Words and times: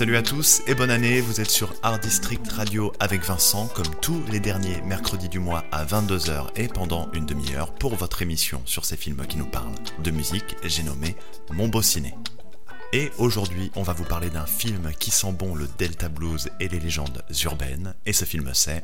Salut 0.00 0.16
à 0.16 0.22
tous 0.22 0.62
et 0.66 0.74
bonne 0.74 0.88
année, 0.88 1.20
vous 1.20 1.42
êtes 1.42 1.50
sur 1.50 1.74
Art 1.82 1.98
District 1.98 2.50
Radio 2.52 2.90
avec 3.00 3.22
Vincent, 3.22 3.68
comme 3.68 3.94
tous 4.00 4.24
les 4.32 4.40
derniers 4.40 4.80
mercredis 4.80 5.28
du 5.28 5.40
mois 5.40 5.62
à 5.72 5.84
22h 5.84 6.46
et 6.56 6.68
pendant 6.68 7.12
une 7.12 7.26
demi-heure 7.26 7.74
pour 7.74 7.96
votre 7.96 8.22
émission 8.22 8.62
sur 8.64 8.86
ces 8.86 8.96
films 8.96 9.26
qui 9.26 9.36
nous 9.36 9.44
parlent 9.44 9.74
de 10.02 10.10
musique, 10.10 10.56
j'ai 10.64 10.84
nommé 10.84 11.16
Mon 11.50 11.68
Beau 11.68 11.82
Ciné. 11.82 12.14
Et 12.94 13.10
aujourd'hui, 13.18 13.70
on 13.76 13.82
va 13.82 13.92
vous 13.92 14.04
parler 14.04 14.30
d'un 14.30 14.46
film 14.46 14.90
qui 14.98 15.10
sent 15.10 15.32
bon 15.32 15.54
le 15.54 15.68
Delta 15.76 16.08
Blues 16.08 16.48
et 16.60 16.68
les 16.68 16.80
légendes 16.80 17.22
urbaines, 17.44 17.94
et 18.06 18.14
ce 18.14 18.24
film 18.24 18.52
c'est... 18.54 18.82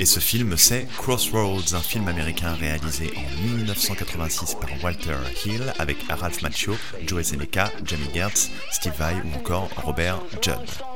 Et 0.00 0.06
ce 0.06 0.18
film, 0.18 0.56
c'est 0.56 0.88
Crossroads, 0.96 1.74
un 1.74 1.80
film 1.80 2.08
américain 2.08 2.54
réalisé 2.54 3.10
en 3.18 3.42
1986 3.48 4.54
par 4.54 4.70
Walter 4.82 5.16
Hill 5.44 5.74
avec 5.78 5.98
Ralph 6.08 6.40
Macchio, 6.40 6.74
Joe 7.06 7.22
Seneca, 7.22 7.70
Jamie 7.84 8.08
Gertz, 8.14 8.50
Steve 8.70 8.94
Vai 8.98 9.16
ou 9.22 9.36
encore 9.36 9.68
Robert 9.84 10.20
Judd. 10.40 10.89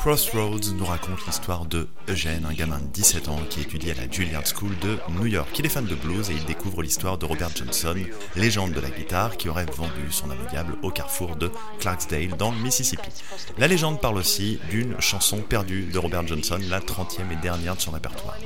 Crossroads 0.00 0.72
nous 0.78 0.86
raconte 0.86 1.26
l'histoire 1.26 1.66
de 1.66 1.86
Eugene, 2.08 2.46
un 2.48 2.54
gamin 2.54 2.78
de 2.78 2.86
17 2.86 3.28
ans 3.28 3.38
qui 3.50 3.60
étudie 3.60 3.90
à 3.90 3.94
la 3.94 4.10
Juilliard 4.10 4.46
School 4.46 4.70
de 4.78 4.96
New 5.10 5.26
York. 5.26 5.50
Il 5.58 5.66
est 5.66 5.68
fan 5.68 5.84
de 5.84 5.94
blues 5.94 6.30
et 6.30 6.32
il 6.32 6.44
découvre 6.46 6.82
l'histoire 6.82 7.18
de 7.18 7.26
Robert 7.26 7.54
Johnson, 7.54 7.94
légende 8.34 8.72
de 8.72 8.80
la 8.80 8.88
guitare 8.88 9.36
qui 9.36 9.50
aurait 9.50 9.66
vendu 9.66 10.10
son 10.10 10.30
âme 10.30 10.38
diable 10.50 10.76
au 10.82 10.90
carrefour 10.90 11.36
de 11.36 11.50
Clarksdale 11.80 12.34
dans 12.38 12.50
le 12.50 12.56
Mississippi. 12.60 13.10
La 13.58 13.68
légende 13.68 14.00
parle 14.00 14.16
aussi 14.16 14.58
d'une 14.70 14.98
chanson 15.02 15.42
perdue 15.42 15.82
de 15.82 15.98
Robert 15.98 16.26
Johnson, 16.26 16.58
la 16.70 16.80
30e 16.80 17.30
et 17.30 17.36
dernière 17.36 17.76
de 17.76 17.82
son 17.82 17.90
répertoire. 17.90 18.38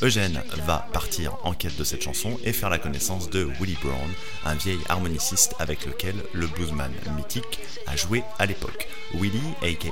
Eugène 0.00 0.42
va 0.66 0.88
partir 0.94 1.36
en 1.44 1.52
quête 1.52 1.76
de 1.76 1.84
cette 1.84 2.02
chanson 2.02 2.38
et 2.44 2.54
faire 2.54 2.70
la 2.70 2.78
connaissance 2.78 3.28
de 3.28 3.44
Willie 3.60 3.76
Brown, 3.82 4.10
un 4.46 4.54
vieil 4.54 4.78
harmoniciste 4.88 5.54
avec 5.58 5.84
lequel 5.84 6.14
le 6.32 6.46
bluesman 6.46 6.92
mythique 7.14 7.60
a 7.86 7.94
joué 7.94 8.24
à 8.38 8.46
l'époque. 8.46 8.88
Willie, 9.12 9.54
aka 9.62 9.90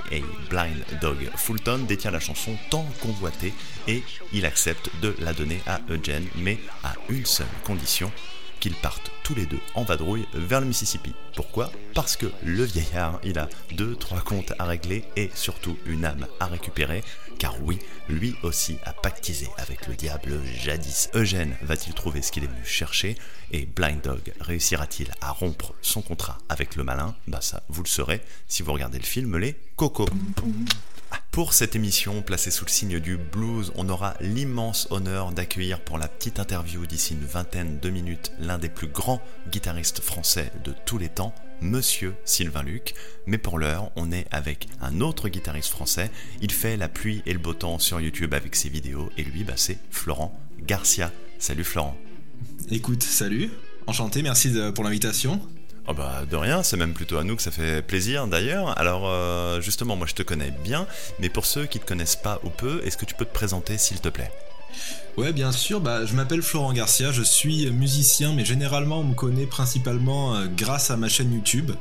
Blind 0.49 1.02
Dog 1.03 1.29
Fulton, 1.35 1.81
détient 1.89 2.13
la 2.13 2.21
chanson 2.21 2.57
tant 2.71 2.87
convoitée 3.01 3.53
et 3.89 4.05
il 4.33 4.47
accepte 4.47 4.89
de 5.03 5.17
la 5.19 5.33
donner 5.33 5.61
à 5.67 5.81
Eugène, 5.91 6.29
mais 6.37 6.61
à 6.85 6.95
une 7.09 7.27
seule 7.27 7.47
condition 7.65 8.13
qu'ils 8.61 8.77
partent 8.77 9.11
tous 9.25 9.35
les 9.35 9.47
deux 9.47 9.59
en 9.75 9.83
vadrouille 9.83 10.29
vers 10.33 10.61
le 10.61 10.69
Mississippi. 10.69 11.13
Pourquoi? 11.35 11.73
Parce 11.95 12.17
que 12.17 12.27
le 12.45 12.63
vieillard, 12.63 13.19
il 13.25 13.37
a 13.41 13.49
deux, 13.73 13.97
trois 13.97 14.21
comptes 14.21 14.53
à 14.61 14.65
régler 14.65 15.03
et 15.17 15.33
surtout 15.35 15.77
une 15.87 16.05
âme 16.05 16.29
à 16.39 16.47
récupérer. 16.47 17.03
Car 17.41 17.61
oui, 17.65 17.81
lui 18.09 18.37
aussi 18.45 18.79
a 18.85 18.93
pactisé 18.93 19.49
avec 19.57 19.89
le 19.89 19.97
diable 19.97 20.41
jadis. 20.61 21.11
Eugène 21.17 21.57
va-t-il 21.63 21.95
trouver 21.95 22.23
ce 22.23 22.31
qu'il 22.31 22.45
est 22.45 22.47
venu 22.47 22.65
chercher? 22.65 23.17
Et 23.51 23.67
Blind 23.67 24.01
Dog 24.01 24.33
réussira-t-il 24.39 25.11
à 25.21 25.33
rompre 25.33 25.75
son 25.83 26.01
contrat 26.01 26.39
avec 26.49 26.77
le 26.77 26.85
malin? 26.85 27.17
Bah 27.27 27.41
ça, 27.41 27.65
vous 27.69 27.83
le 27.83 27.89
saurez 27.89 28.21
si 28.47 28.63
vous 28.63 28.73
regardez 28.73 28.99
le 29.01 29.05
film 29.05 29.37
Les 29.37 29.57
Cocos. 29.75 30.07
Pour 31.31 31.55
cette 31.55 31.75
émission 31.77 32.21
placée 32.23 32.51
sous 32.51 32.65
le 32.65 32.71
signe 32.71 33.01
du 33.01 33.17
blues, 33.17 33.73
on 33.75 33.89
aura 33.89 34.15
l'immense 34.21 34.87
honneur 34.91 35.33
d'accueillir 35.33 35.81
pour 35.81 35.97
la 35.97 36.09
petite 36.09 36.39
interview 36.39 36.87
d'ici 36.87 37.15
une 37.15 37.25
vingtaine 37.25 37.79
de 37.81 37.91
minutes 37.91 38.33
l'un 38.39 38.59
des 38.59 38.69
plus 38.69 38.87
grands 38.87 39.23
guitaristes 39.51 40.01
français 40.01 40.53
de 40.65 40.75
tous 40.85 40.99
les 40.99 41.09
temps, 41.09 41.35
Monsieur 41.63 42.15
Sylvain 42.25 42.63
Luc. 42.63 42.95
Mais 43.27 43.39
pour 43.39 43.59
l'heure, 43.59 43.91
on 43.97 44.13
est 44.13 44.27
avec 44.31 44.69
un 44.81 45.01
autre 45.01 45.29
guitariste 45.29 45.71
français. 45.71 46.11
Il 46.43 46.53
fait 46.53 46.77
la 46.77 46.89
pluie 46.89 47.23
et 47.25 47.33
le 47.33 47.39
beau 47.39 47.55
temps 47.55 47.79
sur 47.79 48.01
YouTube 48.01 48.35
avec 48.35 48.55
ses 48.55 48.69
vidéos 48.69 49.11
et 49.17 49.25
lui, 49.25 49.45
bah, 49.45 49.55
c'est 49.57 49.79
Florent 49.91 50.39
Garcia. 50.67 51.13
Salut 51.39 51.65
Florent. 51.65 51.97
Écoute, 52.71 53.03
salut, 53.03 53.51
enchanté, 53.87 54.23
merci 54.23 54.53
pour 54.75 54.85
l'invitation. 54.85 55.41
Oh 55.89 55.95
bah 55.95 56.23
de 56.31 56.37
rien, 56.37 56.63
c'est 56.63 56.77
même 56.77 56.95
plutôt 56.95 57.19
à 57.19 57.25
nous 57.25 57.35
que 57.35 57.43
ça 57.43 57.51
fait 57.51 57.83
plaisir 57.83 58.29
d'ailleurs. 58.29 58.79
Alors 58.79 59.03
euh, 59.07 59.61
justement, 59.61 59.97
moi 59.97 60.07
je 60.07 60.15
te 60.15 60.23
connais 60.23 60.53
bien, 60.63 60.87
mais 61.19 61.29
pour 61.29 61.45
ceux 61.45 61.67
qui 61.67 61.81
te 61.81 61.85
connaissent 61.85 62.17
pas 62.17 62.41
ou 62.45 62.51
peu, 62.51 62.81
est-ce 62.85 62.97
que 62.97 63.05
tu 63.05 63.15
peux 63.17 63.25
te 63.25 63.35
présenter 63.35 63.79
s'il 63.79 64.01
te 64.01 64.09
plaît? 64.09 64.31
Ouais, 65.19 65.33
bien 65.33 65.53
sûr, 65.53 65.81
bah, 65.81 66.07
je 66.07 66.15
m'appelle 66.15 66.41
Florent 66.41 66.73
Garcia, 66.73 67.13
je 67.13 67.23
suis 67.23 67.71
musicien, 67.71 68.33
mais 68.33 68.45
généralement 68.45 69.01
on 69.01 69.05
me 69.05 69.15
connaît 69.15 69.45
principalement 69.45 70.37
euh, 70.37 70.47
grâce 70.57 70.91
à 70.91 70.97
ma 70.97 71.09
chaîne 71.09 71.35
YouTube, 71.35 71.73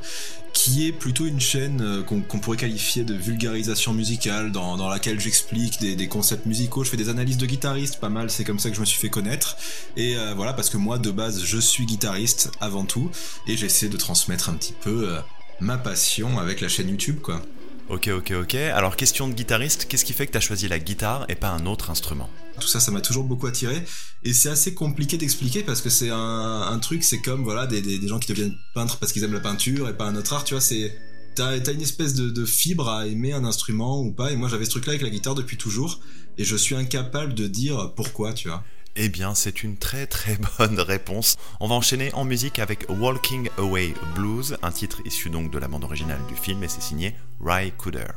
qui 0.52 0.86
est 0.86 0.92
plutôt 0.92 1.26
une 1.26 1.40
chaîne 1.40 1.80
euh, 1.80 2.02
qu'on 2.02 2.38
pourrait 2.38 2.56
qualifier 2.56 3.04
de 3.04 3.14
vulgarisation 3.14 3.92
musicale, 3.92 4.52
dans, 4.52 4.88
laquelle 4.88 5.18
j'explique 5.18 5.80
des, 5.80 5.96
des 5.96 6.08
concepts 6.08 6.46
musicaux, 6.46 6.84
je 6.84 6.90
fais 6.90 6.96
des 6.96 7.08
analyses 7.08 7.38
de 7.38 7.46
guitaristes, 7.46 8.00
pas 8.00 8.08
mal, 8.08 8.30
c'est 8.30 8.44
comme 8.44 8.58
ça 8.58 8.70
que 8.70 8.76
je 8.76 8.80
me 8.80 8.84
suis 8.84 8.98
fait 8.98 9.10
connaître. 9.10 9.56
Et 9.96 10.16
euh, 10.16 10.34
voilà, 10.34 10.52
parce 10.52 10.70
que 10.70 10.76
moi 10.76 10.98
de 10.98 11.10
base 11.10 11.42
je 11.44 11.58
suis 11.58 11.86
guitariste 11.86 12.50
avant 12.60 12.84
tout, 12.84 13.10
et 13.46 13.56
j'essaie 13.56 13.88
de 13.88 13.96
transmettre 13.96 14.48
un 14.48 14.54
petit 14.54 14.74
peu 14.80 15.08
euh, 15.08 15.20
ma 15.60 15.78
passion 15.78 16.38
avec 16.38 16.60
la 16.60 16.68
chaîne 16.68 16.88
YouTube, 16.88 17.20
quoi. 17.20 17.42
Ok, 17.88 18.08
ok, 18.08 18.32
ok. 18.42 18.54
Alors 18.54 18.96
question 18.96 19.28
de 19.28 19.34
guitariste, 19.34 19.86
qu'est-ce 19.86 20.04
qui 20.04 20.12
fait 20.12 20.26
que 20.26 20.32
tu 20.32 20.38
as 20.38 20.42
choisi 20.42 20.68
la 20.68 20.78
guitare 20.78 21.26
et 21.28 21.34
pas 21.34 21.48
un 21.48 21.66
autre 21.66 21.90
instrument? 21.90 22.30
Tout 22.62 22.68
ça, 22.68 22.80
ça 22.80 22.90
m'a 22.92 23.00
toujours 23.00 23.24
beaucoup 23.24 23.46
attiré. 23.46 23.84
Et 24.22 24.32
c'est 24.32 24.48
assez 24.48 24.72
compliqué 24.72 25.18
d'expliquer 25.18 25.62
parce 25.62 25.82
que 25.82 25.90
c'est 25.90 26.10
un, 26.10 26.78
truc, 26.80 27.02
c'est 27.02 27.20
comme 27.20 27.42
voilà 27.42 27.66
des, 27.66 27.82
des, 27.82 28.08
gens 28.08 28.18
qui 28.18 28.28
deviennent 28.28 28.56
peintres 28.74 28.98
parce 28.98 29.12
qu'ils 29.12 29.24
aiment 29.24 29.32
la 29.32 29.40
peinture 29.40 29.88
et 29.88 29.96
pas 29.96 30.06
un 30.06 30.14
autre 30.16 30.32
art, 30.32 30.44
tu 30.44 30.54
vois. 30.54 30.60
C'est 30.60 30.96
t'as 31.34 31.58
t'as 31.60 31.72
une 31.72 31.82
espèce 31.82 32.14
de, 32.14 32.30
de 32.30 32.44
fibre 32.44 32.88
à 32.88 33.06
aimer 33.06 33.32
un 33.32 33.44
instrument 33.44 34.00
ou 34.00 34.12
pas. 34.12 34.30
Et 34.30 34.36
moi, 34.36 34.48
j'avais 34.48 34.64
ce 34.64 34.70
truc-là 34.70 34.92
avec 34.92 35.02
la 35.02 35.10
guitare 35.10 35.34
depuis 35.34 35.56
toujours. 35.56 36.00
Et 36.38 36.44
je 36.44 36.56
suis 36.56 36.74
incapable 36.74 37.34
de 37.34 37.46
dire 37.46 37.92
pourquoi, 37.96 38.32
tu 38.32 38.48
vois. 38.48 38.62
Eh 38.94 39.08
bien, 39.08 39.34
c'est 39.34 39.62
une 39.62 39.78
très 39.78 40.06
très 40.06 40.38
bonne 40.58 40.78
réponse. 40.80 41.36
On 41.60 41.68
va 41.68 41.74
enchaîner 41.74 42.12
en 42.12 42.24
musique 42.24 42.58
avec 42.58 42.86
Walking 42.90 43.48
Away 43.56 43.94
Blues, 44.14 44.56
un 44.62 44.70
titre 44.70 45.00
issu 45.06 45.30
donc 45.30 45.50
de 45.50 45.58
la 45.58 45.68
bande 45.68 45.84
originale 45.84 46.20
du 46.28 46.36
film 46.36 46.62
et 46.62 46.68
c'est 46.68 46.82
signé 46.82 47.14
Ry 47.40 47.72
Cooder. 47.72 48.08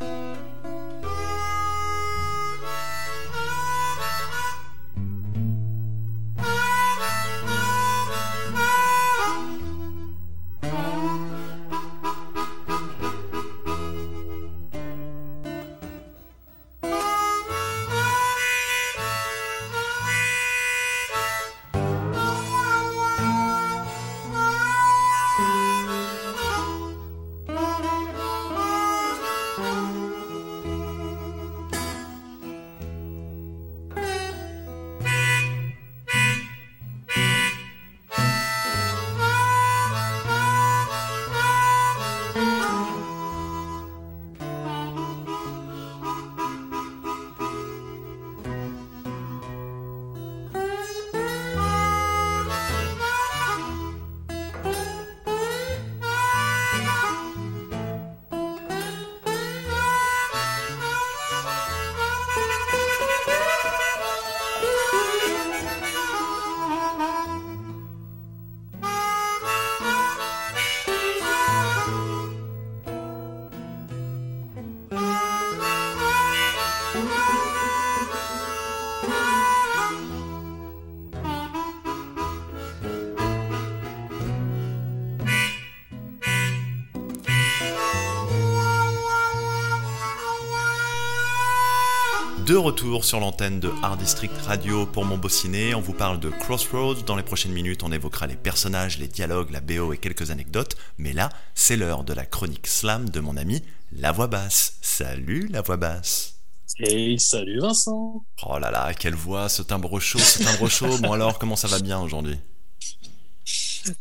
De 92.55 92.59
retour 92.59 93.03
sur 93.03 93.19
l'antenne 93.19 93.59
de 93.59 93.69
Art 93.83 93.97
District 93.97 94.31
Radio 94.45 94.85
pour 94.85 95.03
mon 95.03 95.17
beau 95.17 95.27
ciné, 95.27 95.75
on 95.75 95.81
vous 95.81 95.91
parle 95.91 96.21
de 96.21 96.29
Crossroads. 96.29 97.03
Dans 97.05 97.17
les 97.17 97.23
prochaines 97.23 97.51
minutes, 97.51 97.83
on 97.83 97.91
évoquera 97.91 98.27
les 98.27 98.37
personnages, 98.37 98.97
les 98.97 99.09
dialogues, 99.09 99.51
la 99.51 99.59
BO 99.59 99.91
et 99.91 99.97
quelques 99.97 100.31
anecdotes. 100.31 100.77
Mais 100.97 101.11
là, 101.11 101.27
c'est 101.53 101.75
l'heure 101.75 102.05
de 102.05 102.13
la 102.13 102.25
chronique 102.25 102.67
slam 102.67 103.09
de 103.09 103.19
mon 103.19 103.35
ami 103.35 103.61
La 103.91 104.13
Voix 104.13 104.27
Basse. 104.27 104.77
Salut 104.81 105.49
La 105.49 105.63
Voix 105.63 105.75
Basse. 105.75 106.39
Et 106.79 107.17
salut 107.17 107.59
Vincent 107.59 108.23
Oh 108.47 108.57
là 108.57 108.71
là, 108.71 108.93
quelle 108.93 109.15
voix, 109.15 109.49
ce 109.49 109.61
timbre 109.61 109.99
chaud, 109.99 110.19
ce 110.19 110.41
timbre 110.41 110.69
chaud. 110.69 110.97
Bon 110.99 111.11
alors, 111.11 111.37
comment 111.37 111.57
ça 111.57 111.67
va 111.67 111.79
bien 111.79 111.99
aujourd'hui? 111.99 112.37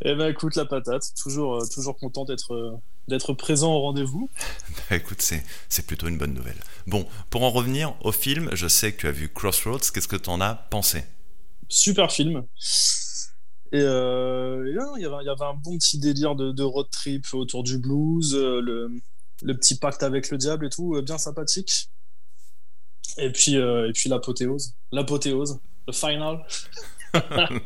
Eh 0.02 0.14
ben 0.14 0.28
écoute, 0.28 0.54
la 0.54 0.64
patate, 0.64 1.02
toujours, 1.20 1.56
euh, 1.56 1.66
toujours 1.74 1.96
content 1.96 2.24
d'être 2.24 2.54
euh, 2.54 2.76
d'être 3.08 3.32
présent 3.34 3.72
au 3.74 3.80
rendez-vous. 3.80 4.30
Bah 4.90 4.96
écoute, 4.96 5.22
c'est, 5.22 5.42
c'est 5.68 5.86
plutôt 5.86 6.08
une 6.08 6.18
bonne 6.18 6.34
nouvelle. 6.34 6.58
Bon, 6.86 7.06
pour 7.30 7.42
en 7.42 7.50
revenir 7.50 7.94
au 8.02 8.12
film, 8.12 8.50
je 8.52 8.68
sais 8.68 8.92
que 8.92 9.00
tu 9.00 9.08
as 9.08 9.12
vu 9.12 9.30
Crossroads, 9.30 9.78
qu'est-ce 9.92 10.08
que 10.08 10.16
tu 10.16 10.28
en 10.28 10.40
as 10.42 10.54
pensé? 10.70 11.04
Super 11.68 12.12
film. 12.12 12.44
Et, 13.72 13.80
euh, 13.80 14.62
il 14.96 15.02
y, 15.02 15.06
avait, 15.06 15.44
un 15.44 15.54
bon 15.54 15.78
petit 15.78 15.98
délire 15.98 16.34
de, 16.34 16.52
de 16.52 16.62
road 16.62 16.86
trip 16.90 17.24
autour 17.32 17.62
du 17.62 17.78
blues, 17.78 18.34
euh, 18.34 18.60
le, 18.60 18.90
le 19.42 19.56
petit 19.56 19.78
pacte 19.78 20.02
avec 20.02 20.30
le 20.30 20.38
diable 20.38 20.66
et 20.66 20.70
tout, 20.70 20.94
euh, 20.94 21.02
bien 21.02 21.18
sympathique. 21.18 21.88
Et 23.18 23.30
puis, 23.30 23.56
euh, 23.56 23.88
et 23.88 23.92
puis 23.92 24.08
l'apothéose, 24.08 24.74
l'apothéose, 24.92 25.60
le 25.86 25.92
final. 25.92 26.44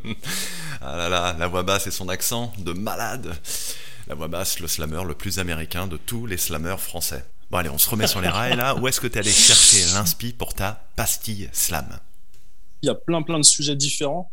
Ah 0.81 0.97
là 0.97 1.09
là, 1.09 1.35
la 1.39 1.49
voix 1.49 1.63
basse 1.63 1.87
et 1.87 1.91
son 1.91 2.09
accent 2.09 2.53
de 2.59 2.73
malade. 2.73 3.35
La 4.09 4.15
voix 4.15 4.29
basse, 4.29 4.59
le 4.61 4.69
slammer 4.69 5.03
le 5.07 5.13
plus 5.13 5.39
américain 5.39 5.87
de 5.87 5.99
tous 5.99 6.25
les 6.25 6.39
slammers 6.39 6.81
français. 6.81 7.27
Bon 7.51 7.59
allez, 7.59 7.69
on 7.69 7.77
se 7.77 7.91
remet 7.91 8.07
sur 8.07 8.23
les 8.23 8.29
rails 8.29 8.57
là. 8.57 8.75
Où 8.75 8.89
est-ce 8.89 9.03
que 9.03 9.07
tu 9.07 9.17
es 9.17 9.19
allé 9.19 9.31
chercher 9.31 9.85
l'inspi 9.93 10.33
pour 10.33 10.55
ta 10.55 10.89
pastille 10.97 11.51
slam? 11.53 12.01
Il 12.81 12.87
y 12.87 12.89
a 12.89 12.95
plein 12.95 13.21
plein 13.23 13.39
de 13.39 13.45
sujets 13.45 13.77
différents. 13.77 14.31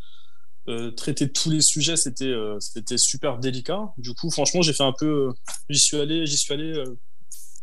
Euh, 0.70 0.92
traiter 0.92 1.30
tous 1.30 1.50
les 1.52 1.60
sujets, 1.60 1.98
c'était 1.98 2.24
euh, 2.24 2.58
c'était 2.62 2.98
super 2.98 3.38
délicat. 3.38 3.82
Du 3.98 4.14
coup, 4.14 4.32
franchement, 4.32 4.62
j'ai 4.62 4.72
fait 4.72 4.84
un 4.84 4.94
peu. 4.98 5.28
euh, 5.28 5.34
j'y 5.70 5.80
suis 5.80 5.98
allé, 5.98 6.26
j'y 6.26 6.38
suis 6.38 6.54
allé 6.54 6.72
euh, 6.72 6.98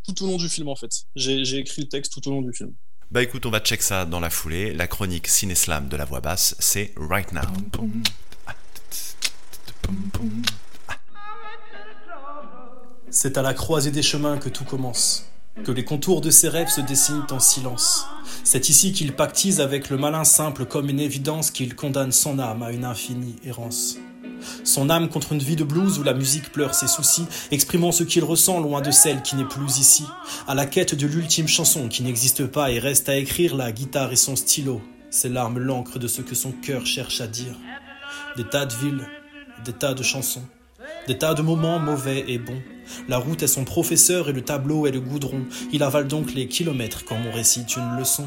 tout 0.06 0.22
au 0.22 0.26
long 0.26 0.36
du 0.36 0.50
film 0.50 0.68
en 0.68 0.76
fait. 0.76 0.90
J'ai 1.16 1.46
j'ai 1.46 1.58
écrit 1.58 1.80
le 1.80 1.88
texte 1.88 2.12
tout 2.12 2.28
au 2.28 2.30
long 2.30 2.42
du 2.42 2.52
film. 2.52 2.74
Bah 3.10 3.22
écoute, 3.22 3.46
on 3.46 3.50
va 3.50 3.60
check 3.60 3.82
ça 3.82 4.04
dans 4.04 4.20
la 4.20 4.28
foulée. 4.28 4.74
La 4.74 4.86
chronique 4.86 5.28
ciné-slam 5.28 5.88
de 5.88 5.96
la 5.96 6.04
voix 6.04 6.20
basse, 6.20 6.56
c'est 6.58 6.92
Right 6.96 7.32
Now. 7.32 7.42
C'est 13.14 13.36
à 13.36 13.42
la 13.42 13.52
croisée 13.52 13.90
des 13.90 14.00
chemins 14.00 14.38
que 14.38 14.48
tout 14.48 14.64
commence, 14.64 15.26
que 15.64 15.70
les 15.70 15.84
contours 15.84 16.22
de 16.22 16.30
ses 16.30 16.48
rêves 16.48 16.70
se 16.70 16.80
dessinent 16.80 17.26
en 17.30 17.40
silence. 17.40 18.06
C'est 18.42 18.70
ici 18.70 18.94
qu'il 18.94 19.12
pactise 19.12 19.60
avec 19.60 19.90
le 19.90 19.98
malin 19.98 20.24
simple 20.24 20.64
comme 20.64 20.88
une 20.88 20.98
évidence 20.98 21.50
qu'il 21.50 21.74
condamne 21.74 22.10
son 22.10 22.38
âme 22.38 22.62
à 22.62 22.72
une 22.72 22.86
infinie 22.86 23.36
errance. 23.44 23.98
Son 24.64 24.88
âme 24.88 25.10
contre 25.10 25.34
une 25.34 25.40
vie 25.40 25.56
de 25.56 25.62
blues 25.62 25.98
où 25.98 26.02
la 26.02 26.14
musique 26.14 26.52
pleure 26.52 26.74
ses 26.74 26.88
soucis, 26.88 27.26
exprimant 27.50 27.92
ce 27.92 28.02
qu'il 28.02 28.24
ressent 28.24 28.60
loin 28.60 28.80
de 28.80 28.90
celle 28.90 29.20
qui 29.20 29.36
n'est 29.36 29.44
plus 29.44 29.76
ici, 29.76 30.06
à 30.48 30.54
la 30.54 30.64
quête 30.64 30.94
de 30.94 31.06
l'ultime 31.06 31.48
chanson 31.48 31.88
qui 31.88 32.02
n'existe 32.02 32.46
pas 32.46 32.70
et 32.70 32.78
reste 32.78 33.10
à 33.10 33.16
écrire 33.18 33.54
la 33.54 33.72
guitare 33.72 34.10
et 34.12 34.16
son 34.16 34.36
stylo, 34.36 34.80
ses 35.10 35.28
larmes 35.28 35.58
l'encre 35.58 35.98
de 35.98 36.08
ce 36.08 36.22
que 36.22 36.34
son 36.34 36.52
cœur 36.52 36.86
cherche 36.86 37.20
à 37.20 37.26
dire. 37.26 37.58
Des 38.38 38.48
tas 38.48 38.64
de 38.64 38.74
villes, 38.74 39.06
des 39.66 39.74
tas 39.74 39.92
de 39.92 40.02
chansons, 40.02 40.44
des 41.06 41.18
tas 41.18 41.34
de 41.34 41.42
moments 41.42 41.78
mauvais 41.78 42.24
et 42.28 42.38
bons. 42.38 42.62
La 43.08 43.18
route 43.18 43.42
est 43.42 43.48
son 43.48 43.64
professeur 43.64 44.28
et 44.28 44.32
le 44.32 44.42
tableau 44.42 44.86
est 44.86 44.92
le 44.92 45.00
goudron. 45.00 45.44
Il 45.72 45.82
avale 45.82 46.08
donc 46.08 46.34
les 46.34 46.48
kilomètres 46.48 47.04
quand 47.04 47.16
on 47.28 47.32
récite 47.32 47.76
une 47.76 47.96
leçon. 47.98 48.26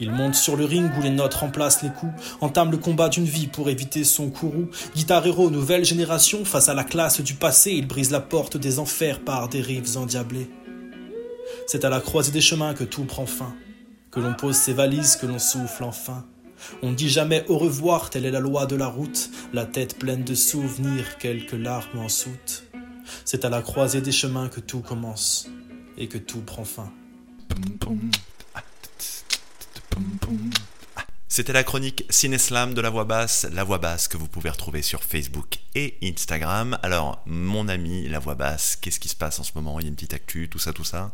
Il 0.00 0.10
monte 0.10 0.34
sur 0.34 0.56
le 0.56 0.64
ring 0.64 0.90
où 0.98 1.02
les 1.02 1.10
notes 1.10 1.34
remplacent 1.34 1.82
les 1.82 1.90
coups, 1.90 2.12
entame 2.40 2.70
le 2.70 2.78
combat 2.78 3.08
d'une 3.08 3.24
vie 3.24 3.46
pour 3.46 3.68
éviter 3.70 4.04
son 4.04 4.30
courroux. 4.30 4.68
Guitar 4.96 5.24
héros, 5.26 5.50
nouvelle 5.50 5.84
génération, 5.84 6.44
face 6.44 6.68
à 6.68 6.74
la 6.74 6.84
classe 6.84 7.20
du 7.20 7.34
passé, 7.34 7.72
il 7.72 7.86
brise 7.86 8.10
la 8.10 8.20
porte 8.20 8.56
des 8.56 8.78
enfers 8.78 9.20
par 9.20 9.48
des 9.48 9.60
rives 9.60 9.96
endiablées. 9.96 10.50
C'est 11.66 11.84
à 11.84 11.90
la 11.90 12.00
croisée 12.00 12.32
des 12.32 12.40
chemins 12.40 12.74
que 12.74 12.84
tout 12.84 13.04
prend 13.04 13.26
fin, 13.26 13.54
que 14.10 14.20
l'on 14.20 14.34
pose 14.34 14.56
ses 14.56 14.72
valises, 14.72 15.16
que 15.16 15.26
l'on 15.26 15.38
souffle 15.38 15.84
enfin. 15.84 16.24
On 16.82 16.92
dit 16.92 17.08
jamais 17.08 17.44
au 17.48 17.58
revoir, 17.58 18.10
telle 18.10 18.24
est 18.24 18.30
la 18.30 18.40
loi 18.40 18.66
de 18.66 18.76
la 18.76 18.86
route, 18.86 19.30
la 19.52 19.66
tête 19.66 19.98
pleine 19.98 20.24
de 20.24 20.34
souvenirs, 20.34 21.18
quelques 21.18 21.52
larmes 21.52 21.98
en 21.98 22.08
soute. 22.08 22.64
C'est 23.24 23.44
à 23.44 23.50
la 23.50 23.62
croisée 23.62 24.00
des 24.00 24.12
chemins 24.12 24.48
que 24.48 24.60
tout 24.60 24.80
commence 24.80 25.48
et 25.96 26.08
que 26.08 26.18
tout 26.18 26.40
prend 26.40 26.64
fin. 26.64 26.92
C'était 31.28 31.52
la 31.52 31.62
chronique 31.62 32.04
Ciné-Slam 32.10 32.74
de 32.74 32.80
la 32.80 32.90
voix 32.90 33.04
basse, 33.04 33.46
la 33.52 33.62
voix 33.62 33.78
basse 33.78 34.08
que 34.08 34.16
vous 34.16 34.26
pouvez 34.26 34.50
retrouver 34.50 34.82
sur 34.82 35.04
Facebook 35.04 35.58
et 35.74 35.96
Instagram. 36.02 36.76
Alors, 36.82 37.22
mon 37.24 37.68
ami, 37.68 38.08
la 38.08 38.18
voix 38.18 38.34
basse, 38.34 38.76
qu'est-ce 38.76 38.98
qui 38.98 39.08
se 39.08 39.14
passe 39.14 39.38
en 39.38 39.44
ce 39.44 39.52
moment? 39.54 39.78
Il 39.78 39.84
y 39.84 39.86
a 39.86 39.88
une 39.90 39.94
petite 39.94 40.14
actu, 40.14 40.48
tout 40.48 40.58
ça, 40.58 40.72
tout 40.72 40.84
ça? 40.84 41.12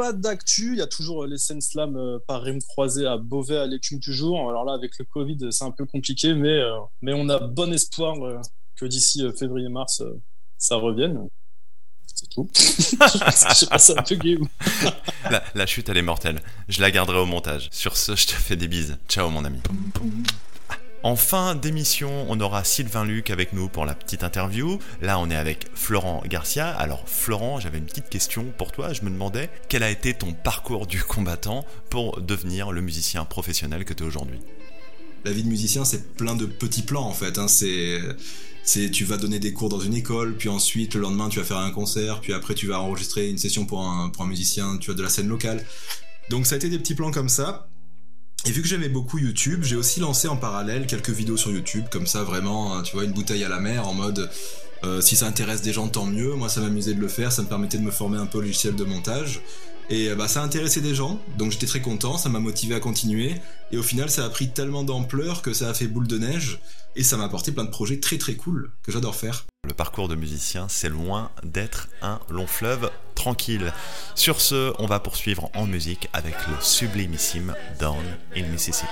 Pas 0.00 0.14
d'actu, 0.14 0.72
il 0.72 0.78
y 0.78 0.80
a 0.80 0.86
toujours 0.86 1.24
euh, 1.24 1.26
les 1.26 1.36
scènes 1.36 1.60
slam 1.60 1.94
euh, 1.94 2.18
par 2.26 2.40
rime 2.40 2.62
croisée 2.62 3.06
à 3.06 3.18
Beauvais 3.18 3.58
à 3.58 3.66
l'écume 3.66 3.98
du 3.98 4.14
jour. 4.14 4.48
Alors 4.48 4.64
là, 4.64 4.72
avec 4.72 4.92
le 4.98 5.04
Covid, 5.04 5.36
c'est 5.50 5.64
un 5.64 5.72
peu 5.72 5.84
compliqué, 5.84 6.32
mais, 6.32 6.48
euh, 6.48 6.78
mais 7.02 7.12
on 7.14 7.28
a 7.28 7.38
bon 7.38 7.70
espoir 7.70 8.16
que 8.76 8.86
d'ici 8.86 9.22
février-mars, 9.38 10.02
ça 10.56 10.76
revienne. 10.76 11.28
C'est 12.14 12.30
tout. 12.30 12.48
La 15.54 15.66
chute, 15.66 15.90
elle 15.90 15.98
est 15.98 16.02
mortelle. 16.02 16.40
Je 16.70 16.80
la 16.80 16.90
garderai 16.90 17.18
au 17.18 17.26
montage. 17.26 17.68
Sur 17.70 17.98
ce, 17.98 18.16
je 18.16 18.26
te 18.26 18.32
fais 18.32 18.56
des 18.56 18.68
bises. 18.68 18.96
Ciao, 19.06 19.28
mon 19.28 19.44
ami. 19.44 19.58
En 21.02 21.16
fin 21.16 21.54
d'émission, 21.54 22.26
on 22.28 22.38
aura 22.40 22.62
Sylvain 22.62 23.06
Luc 23.06 23.30
avec 23.30 23.54
nous 23.54 23.70
pour 23.70 23.86
la 23.86 23.94
petite 23.94 24.22
interview. 24.22 24.78
Là, 25.00 25.18
on 25.18 25.30
est 25.30 25.36
avec 25.36 25.66
Florent 25.74 26.22
Garcia. 26.26 26.68
Alors, 26.68 27.08
Florent, 27.08 27.58
j'avais 27.58 27.78
une 27.78 27.86
petite 27.86 28.10
question 28.10 28.44
pour 28.58 28.70
toi. 28.70 28.92
Je 28.92 29.00
me 29.02 29.08
demandais 29.08 29.48
quel 29.70 29.82
a 29.82 29.88
été 29.88 30.12
ton 30.12 30.34
parcours 30.34 30.86
du 30.86 31.02
combattant 31.02 31.64
pour 31.88 32.20
devenir 32.20 32.70
le 32.70 32.82
musicien 32.82 33.24
professionnel 33.24 33.86
que 33.86 33.94
tu 33.94 34.04
es 34.04 34.06
aujourd'hui? 34.06 34.40
La 35.24 35.32
vie 35.32 35.42
de 35.42 35.48
musicien, 35.48 35.86
c'est 35.86 36.14
plein 36.16 36.36
de 36.36 36.44
petits 36.44 36.82
plans 36.82 37.06
en 37.06 37.14
fait. 37.14 37.38
hein. 37.38 37.48
C'est, 37.48 38.90
tu 38.90 39.06
vas 39.06 39.16
donner 39.16 39.38
des 39.38 39.54
cours 39.54 39.70
dans 39.70 39.80
une 39.80 39.94
école, 39.94 40.36
puis 40.36 40.50
ensuite 40.50 40.94
le 40.94 41.00
lendemain 41.00 41.30
tu 41.30 41.38
vas 41.38 41.46
faire 41.46 41.56
un 41.56 41.70
concert, 41.70 42.20
puis 42.20 42.34
après 42.34 42.54
tu 42.54 42.66
vas 42.66 42.78
enregistrer 42.78 43.30
une 43.30 43.38
session 43.38 43.64
pour 43.64 43.80
un, 43.80 44.10
pour 44.10 44.24
un 44.24 44.28
musicien, 44.28 44.76
tu 44.76 44.90
as 44.90 44.94
de 44.94 45.02
la 45.02 45.08
scène 45.08 45.28
locale. 45.28 45.64
Donc 46.28 46.46
ça 46.46 46.56
a 46.56 46.58
été 46.58 46.68
des 46.68 46.78
petits 46.78 46.94
plans 46.94 47.10
comme 47.10 47.30
ça. 47.30 47.69
Et 48.46 48.52
vu 48.52 48.62
que 48.62 48.68
j'aimais 48.68 48.88
beaucoup 48.88 49.18
YouTube, 49.18 49.64
j'ai 49.64 49.76
aussi 49.76 50.00
lancé 50.00 50.26
en 50.26 50.36
parallèle 50.36 50.86
quelques 50.86 51.10
vidéos 51.10 51.36
sur 51.36 51.50
YouTube, 51.50 51.84
comme 51.90 52.06
ça 52.06 52.24
vraiment, 52.24 52.74
hein, 52.74 52.82
tu 52.82 52.94
vois, 52.94 53.04
une 53.04 53.12
bouteille 53.12 53.44
à 53.44 53.48
la 53.50 53.60
mer 53.60 53.86
en 53.86 53.92
mode 53.92 54.30
euh, 54.82 55.02
si 55.02 55.14
ça 55.14 55.26
intéresse 55.26 55.60
des 55.60 55.74
gens, 55.74 55.88
tant 55.88 56.06
mieux. 56.06 56.34
Moi, 56.34 56.48
ça 56.48 56.60
m'amusait 56.60 56.94
de 56.94 57.00
le 57.00 57.08
faire, 57.08 57.32
ça 57.32 57.42
me 57.42 57.48
permettait 57.48 57.76
de 57.76 57.82
me 57.82 57.90
former 57.90 58.16
un 58.16 58.26
peu 58.26 58.38
au 58.38 58.40
logiciel 58.40 58.74
de 58.76 58.84
montage. 58.84 59.42
Et 59.90 60.08
euh, 60.08 60.14
bah, 60.14 60.28
ça 60.28 60.40
a 60.40 60.44
intéressé 60.44 60.80
des 60.80 60.94
gens, 60.94 61.20
donc 61.36 61.50
j'étais 61.50 61.66
très 61.66 61.80
content, 61.80 62.16
ça 62.16 62.28
m'a 62.28 62.38
motivé 62.38 62.76
à 62.76 62.80
continuer. 62.80 63.34
Et 63.72 63.76
au 63.76 63.82
final, 63.82 64.08
ça 64.08 64.24
a 64.24 64.30
pris 64.30 64.50
tellement 64.50 64.84
d'ampleur 64.84 65.42
que 65.42 65.52
ça 65.52 65.68
a 65.68 65.74
fait 65.74 65.88
boule 65.88 66.06
de 66.06 66.16
neige. 66.16 66.60
Et 66.96 67.02
ça 67.02 67.16
m'a 67.16 67.24
apporté 67.24 67.52
plein 67.52 67.64
de 67.64 67.70
projets 67.70 68.00
très 68.00 68.18
très 68.18 68.34
cool 68.34 68.70
que 68.82 68.90
j'adore 68.92 69.14
faire. 69.14 69.46
Le 69.66 69.74
parcours 69.74 70.08
de 70.08 70.14
musicien, 70.14 70.68
c'est 70.68 70.88
loin 70.88 71.30
d'être 71.44 71.88
un 72.02 72.20
long 72.30 72.46
fleuve 72.46 72.90
tranquille. 73.14 73.72
Sur 74.14 74.40
ce, 74.40 74.72
on 74.78 74.86
va 74.86 74.98
poursuivre 75.00 75.50
en 75.54 75.66
musique 75.66 76.08
avec 76.12 76.34
le 76.48 76.54
sublimissime 76.60 77.54
Down 77.78 78.04
in 78.36 78.46
Mississippi. 78.46 78.88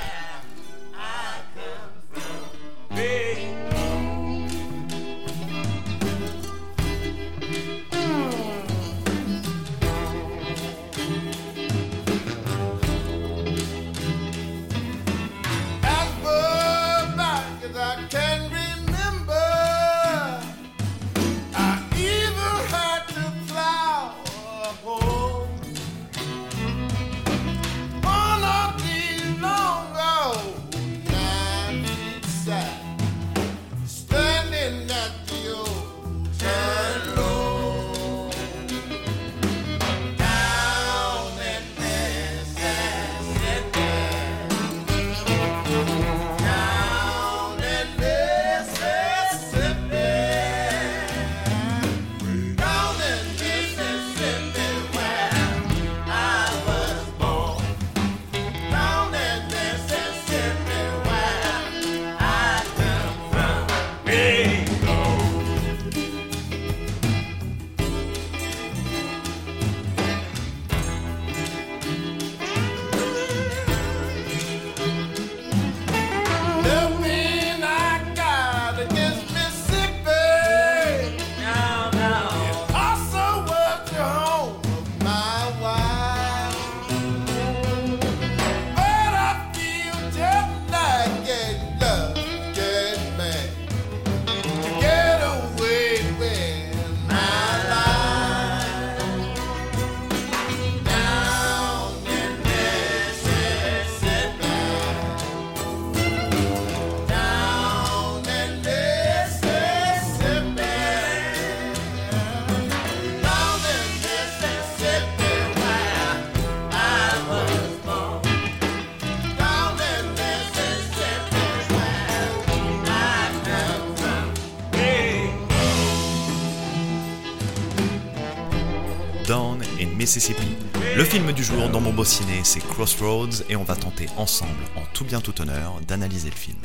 Le 130.96 131.04
film 131.04 131.32
du 131.32 131.44
jour 131.44 131.68
dans 131.68 131.82
mon 131.82 131.92
beau 131.92 132.04
ciné, 132.04 132.40
c'est 132.42 132.60
Crossroads 132.60 133.42
et 133.50 133.56
on 133.56 133.62
va 133.62 133.76
tenter 133.76 134.06
ensemble, 134.16 134.64
en 134.74 134.84
tout 134.94 135.04
bien 135.04 135.20
tout 135.20 135.38
honneur, 135.42 135.80
d'analyser 135.86 136.30
le 136.30 136.34
film. 136.34 136.56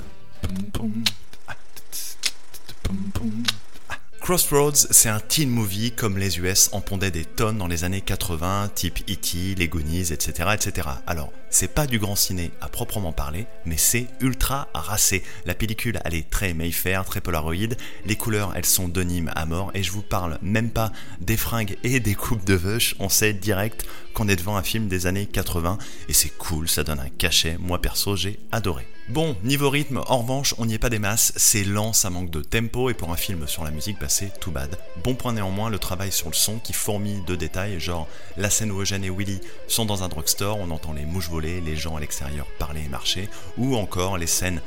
Crossroads, 4.24 4.88
c'est 4.90 5.10
un 5.10 5.20
teen 5.20 5.50
movie 5.50 5.92
comme 5.92 6.18
les 6.18 6.40
US 6.40 6.70
en 6.72 6.80
pondaient 6.80 7.12
des 7.12 7.26
tonnes 7.26 7.58
dans 7.58 7.68
les 7.68 7.84
années 7.84 8.00
80, 8.00 8.72
type 8.74 9.00
E.T., 9.10 9.56
Les 9.56 9.68
Goonies, 9.68 10.14
etc., 10.14 10.52
etc. 10.54 10.88
Alors, 11.06 11.34
c'est 11.50 11.68
pas 11.68 11.88
du 11.88 12.00
grand 12.00 12.16
ciné 12.16 12.52
à 12.62 12.70
proprement 12.70 13.12
parler, 13.12 13.48
mais 13.66 13.76
c'est 13.76 14.08
ultra 14.22 14.70
racé. 14.74 15.24
La 15.46 15.54
pellicule, 15.56 16.00
elle 16.06 16.14
est 16.14 16.30
très 16.30 16.54
Mayfair, 16.54 17.04
très 17.04 17.20
Polaroid. 17.20 17.76
Les 18.06 18.16
couleurs, 18.16 18.54
elles 18.56 18.66
sont 18.66 18.88
de 18.88 19.06
à 19.36 19.46
mort. 19.46 19.72
Et 19.74 19.84
je 19.84 19.92
vous 19.92 20.02
parle 20.02 20.40
même 20.42 20.70
pas 20.70 20.94
des 21.20 21.36
fringues 21.36 21.76
et 21.84 22.00
des 22.00 22.16
coupes 22.16 22.46
de 22.46 22.54
veuche. 22.54 22.96
On 23.00 23.10
sait 23.10 23.34
direct 23.34 23.86
qu'on 24.14 24.30
est 24.30 24.38
devant 24.38 24.56
un 24.56 24.64
film 24.64 24.88
des 24.88 25.06
années 25.06 25.26
80. 25.26 25.78
Et 26.08 26.14
c'est 26.14 26.30
cool, 26.30 26.70
ça 26.70 26.86
donne 26.86 27.02
un 27.02 27.10
cachet. 27.10 27.58
Moi 27.60 27.82
perso, 27.82 28.16
j'ai 28.16 28.40
adoré. 28.54 28.88
Bon, 29.10 29.36
niveau 29.44 29.70
rythme, 29.70 30.02
en 30.08 30.20
revanche, 30.20 30.56
on 30.58 30.66
n'y 30.66 30.76
est 30.76 30.80
pas 30.80 30.90
des 30.90 30.98
masses, 30.98 31.34
c'est 31.36 31.66
lent, 31.66 31.92
ça 31.92 32.10
manque 32.10 32.30
de 32.30 32.42
tempo, 32.42 32.90
et 32.90 32.94
pour 32.94 33.12
un 33.12 33.18
film 33.18 33.48
sur 33.50 33.66
la 33.66 33.70
musique, 33.70 34.00
bah 34.00 34.08
c'est 34.08 34.40
tout 34.40 34.50
bad. 34.50 34.78
Bon 35.04 35.14
point 35.14 35.34
néanmoins, 35.34 35.70
le 35.70 35.78
travail 35.78 36.10
sur 36.10 36.30
le 36.30 36.34
son 36.34 36.58
qui 36.58 36.72
fourmille 36.72 37.22
de 37.28 37.36
détails, 37.36 37.82
genre 37.82 38.08
la 38.38 38.50
scène 38.50 38.72
où 38.72 38.80
Eugène 38.80 39.04
et 39.04 39.10
Willy 39.10 39.42
sont 39.68 39.84
dans 39.84 40.04
un 40.04 40.08
drugstore, 40.08 40.58
on 40.58 40.72
entend 40.72 40.94
les 40.94 41.04
mouches 41.04 41.30
voler, 41.30 41.60
les 41.60 41.76
gens 41.76 41.98
à 41.98 42.00
l'extérieur 42.00 42.46
parler 42.60 42.84
et 42.86 42.88
marcher, 42.88 43.28
ou 43.58 43.76
encore 43.76 44.18
les 44.18 44.26
scènes 44.26 44.62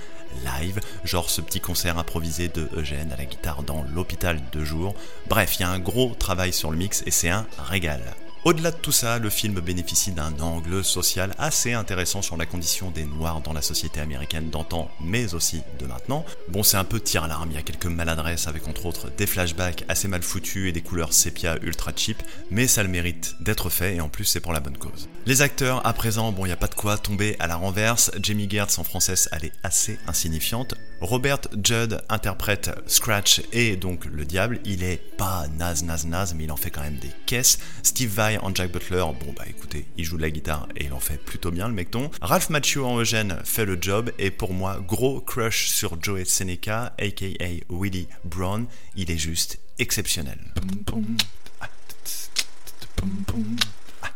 live, 0.45 0.81
genre 1.03 1.31
ce 1.31 1.41
petit 1.41 1.61
concert 1.61 1.97
improvisé 1.97 2.49
de 2.49 2.69
Eugène 2.77 3.13
à 3.13 3.17
la 3.17 3.25
guitare 3.25 3.63
dans 3.63 3.85
l'hôpital 3.95 4.43
de 4.53 4.65
jour. 4.65 4.95
Bref, 5.31 5.57
il 5.57 5.63
y 5.63 5.65
a 5.65 5.71
un 5.71 5.79
gros 5.79 6.15
travail 6.15 6.53
sur 6.53 6.71
le 6.71 6.77
mix 6.77 7.03
et 7.07 7.11
c'est 7.11 7.31
un 7.31 7.47
régal. 7.59 8.03
Au-delà 8.47 8.71
de 8.71 8.77
tout 8.77 8.93
ça, 8.93 9.19
le 9.19 9.29
film 9.29 9.59
bénéficie 9.59 10.13
d'un 10.13 10.33
angle 10.39 10.85
social 10.85 11.35
assez 11.37 11.73
intéressant 11.73 12.23
sur 12.23 12.37
la 12.37 12.47
condition 12.47 12.93
des 12.93 13.03
Noirs 13.03 13.41
dans 13.41 13.53
la 13.53 13.61
société 13.61 13.99
américaine 13.99 14.51
d'antan, 14.51 14.89
mais 15.01 15.35
aussi 15.35 15.63
de 15.81 15.87
maintenant. 15.87 16.25
Bon, 16.51 16.63
c'est 16.63 16.77
un 16.77 16.85
peu 16.85 17.01
tir 17.01 17.25
à 17.25 17.27
l'arme, 17.27 17.51
il 17.51 17.57
y 17.57 17.59
a 17.59 17.63
quelques 17.63 17.87
maladresses 17.87 18.47
avec 18.47 18.69
entre 18.69 18.87
autres 18.87 19.11
des 19.19 19.27
flashbacks 19.27 19.85
assez 19.89 20.07
mal 20.07 20.23
foutus 20.23 20.69
et 20.69 20.73
des 20.73 20.81
couleurs 20.81 21.13
sépia 21.13 21.59
ultra 21.61 21.91
cheap, 21.97 22.23
mais 22.53 22.69
ça 22.69 22.85
le 22.85 22.89
mérite 22.89 23.35
d'être 23.41 23.69
fait 23.69 23.97
et 23.97 24.01
en 24.01 24.09
plus 24.09 24.27
c'est 24.27 24.39
pour 24.39 24.53
la 24.53 24.61
bonne 24.61 24.79
cause. 24.79 25.09
Les 25.27 25.43
acteurs, 25.43 25.85
à 25.85 25.93
présent, 25.93 26.31
bon, 26.31 26.45
il 26.45 26.51
n'y 26.51 26.55
a 26.55 26.57
pas 26.57 26.69
de 26.69 26.77
quoi 26.77 26.99
tomber 26.99 27.35
à 27.41 27.49
la 27.49 27.57
renverse. 27.57 28.13
Jamie 28.23 28.49
Gertz 28.49 28.79
en 28.79 28.85
française, 28.85 29.29
elle 29.33 29.47
est 29.47 29.53
assez 29.65 29.99
insignifiante. 30.07 30.77
Robert 31.01 31.41
Judd 31.63 32.03
interprète 32.09 32.71
Scratch 32.87 33.43
et 33.53 33.77
donc 33.77 34.07
le 34.07 34.25
diable. 34.25 34.61
Il 34.65 34.83
est 34.83 34.97
pas 35.17 35.47
naze, 35.57 35.85
naze, 35.85 36.07
naze, 36.07 36.35
mais 36.35 36.45
il 36.45 36.53
en 36.53 36.57
fait 36.57 36.71
quand 36.71 36.83
même 36.83 36.97
des 36.97 37.13
caisses. 37.27 37.59
Steve 37.83 38.11
Vai 38.11 38.39
en 38.39 38.55
Jack 38.55 38.73
Butler, 38.73 39.05
bon 39.21 39.33
bah 39.37 39.45
écoutez, 39.49 39.87
il 39.97 40.05
joue 40.05 40.17
de 40.17 40.23
la 40.23 40.31
guitare 40.31 40.69
et 40.77 40.85
il 40.85 40.93
en 40.93 41.01
fait 41.01 41.19
plutôt 41.19 41.51
bien 41.51 41.69
le 41.69 41.75
mecton. 41.75 42.11
Ralph 42.21 42.51
Macchio 42.51 42.87
en 42.87 42.99
Eugène 42.99 43.39
fait 43.45 43.65
le 43.65 43.79
job 43.81 44.11
et 44.19 44.31
pour 44.31 44.53
moi, 44.53 44.79
gros 44.87 45.21
crush 45.21 45.69
sur 45.69 46.03
Joey 46.03 46.25
Seneca, 46.25 46.95
aka 46.99 47.47
Willie 47.69 48.09
Brown. 48.25 48.67
Il 48.97 49.11
est 49.11 49.19
juste 49.19 49.59
exceptionnel. 49.79 50.39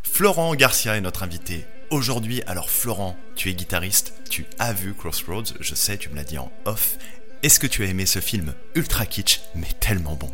Florent 0.02 0.54
Garcia 0.54 0.96
est 0.96 1.00
notre 1.00 1.22
invité 1.22 1.64
aujourd'hui. 1.90 2.42
Alors 2.46 2.70
Florent, 2.70 3.16
tu 3.36 3.50
es 3.50 3.54
guitariste, 3.54 4.14
tu 4.28 4.46
as 4.58 4.72
vu 4.72 4.94
Crossroads, 4.94 5.54
je 5.60 5.74
sais, 5.74 5.98
tu 5.98 6.08
me 6.08 6.16
l'as 6.16 6.24
dit 6.24 6.38
en 6.38 6.50
off. 6.64 6.98
Est-ce 7.42 7.58
que 7.58 7.66
tu 7.66 7.84
as 7.84 7.86
aimé 7.86 8.06
ce 8.06 8.20
film 8.20 8.54
ultra 8.74 9.06
kitsch, 9.06 9.40
mais 9.54 9.68
tellement 9.80 10.14
bon? 10.14 10.30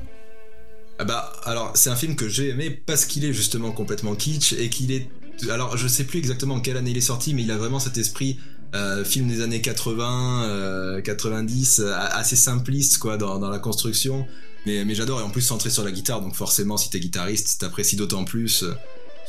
Ah 0.98 1.04
bah 1.04 1.32
alors 1.44 1.72
c'est 1.74 1.90
un 1.90 1.96
film 1.96 2.16
que 2.16 2.28
j'ai 2.28 2.48
aimé 2.48 2.70
parce 2.70 3.04
qu'il 3.04 3.24
est 3.24 3.32
justement 3.32 3.70
complètement 3.70 4.14
kitsch 4.14 4.54
et 4.54 4.70
qu'il 4.70 4.92
est 4.92 5.08
alors 5.50 5.76
je 5.76 5.86
sais 5.86 6.04
plus 6.04 6.18
exactement 6.18 6.58
quelle 6.60 6.78
année 6.78 6.92
il 6.92 6.96
est 6.96 7.02
sorti 7.02 7.34
mais 7.34 7.42
il 7.42 7.50
a 7.50 7.58
vraiment 7.58 7.78
cet 7.78 7.98
esprit 7.98 8.38
euh, 8.74 9.04
film 9.04 9.28
des 9.28 9.42
années 9.42 9.60
80 9.60 11.02
90 11.04 11.80
euh, 11.80 11.92
assez 11.94 12.34
simpliste 12.34 12.96
quoi 12.96 13.18
dans, 13.18 13.38
la 13.38 13.58
construction 13.58 14.26
mais, 14.64 14.86
mais 14.86 14.94
j'adore 14.94 15.20
et 15.20 15.22
en 15.22 15.28
plus 15.28 15.42
centré 15.42 15.68
sur 15.68 15.84
la 15.84 15.92
guitare 15.92 16.22
donc 16.22 16.34
forcément 16.34 16.78
si 16.78 16.88
t'es 16.88 16.98
guitariste 16.98 17.60
t'apprécies 17.60 17.96
d'autant 17.96 18.24
plus 18.24 18.64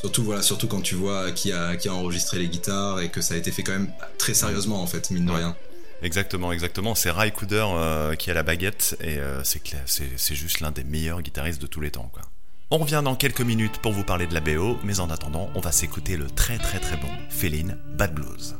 Surtout 0.00 0.22
voilà, 0.22 0.42
surtout 0.42 0.68
quand 0.68 0.80
tu 0.80 0.94
vois 0.94 1.32
qui 1.32 1.52
a 1.52 1.76
qui 1.76 1.88
a 1.88 1.94
enregistré 1.94 2.38
les 2.38 2.48
guitares 2.48 3.00
et 3.00 3.10
que 3.10 3.20
ça 3.20 3.34
a 3.34 3.36
été 3.36 3.50
fait 3.50 3.62
quand 3.62 3.72
même 3.72 3.90
très 4.16 4.34
sérieusement 4.34 4.80
en 4.82 4.86
fait, 4.86 5.10
mine 5.10 5.26
de 5.26 5.32
rien. 5.32 5.56
Exactement, 6.02 6.52
exactement. 6.52 6.94
C'est 6.94 7.10
Ray 7.10 7.32
Cooder 7.32 7.66
euh, 7.68 8.14
qui 8.14 8.30
a 8.30 8.34
la 8.34 8.44
baguette 8.44 8.96
et 9.00 9.18
euh, 9.18 9.42
c'est 9.42 9.60
c'est 9.86 10.34
juste 10.34 10.60
l'un 10.60 10.70
des 10.70 10.84
meilleurs 10.84 11.22
guitaristes 11.22 11.60
de 11.60 11.66
tous 11.66 11.80
les 11.80 11.90
temps 11.90 12.10
quoi. 12.12 12.22
On 12.70 12.78
revient 12.78 13.00
dans 13.02 13.16
quelques 13.16 13.40
minutes 13.40 13.78
pour 13.78 13.92
vous 13.92 14.04
parler 14.04 14.26
de 14.26 14.34
la 14.34 14.40
BO, 14.40 14.76
mais 14.84 15.00
en 15.00 15.08
attendant, 15.08 15.48
on 15.54 15.60
va 15.60 15.72
s'écouter 15.72 16.18
le 16.18 16.26
très 16.26 16.58
très 16.58 16.78
très 16.78 16.96
bon 16.98 17.08
Féline 17.30 17.78
Bad 17.96 18.14
Blues. 18.14 18.56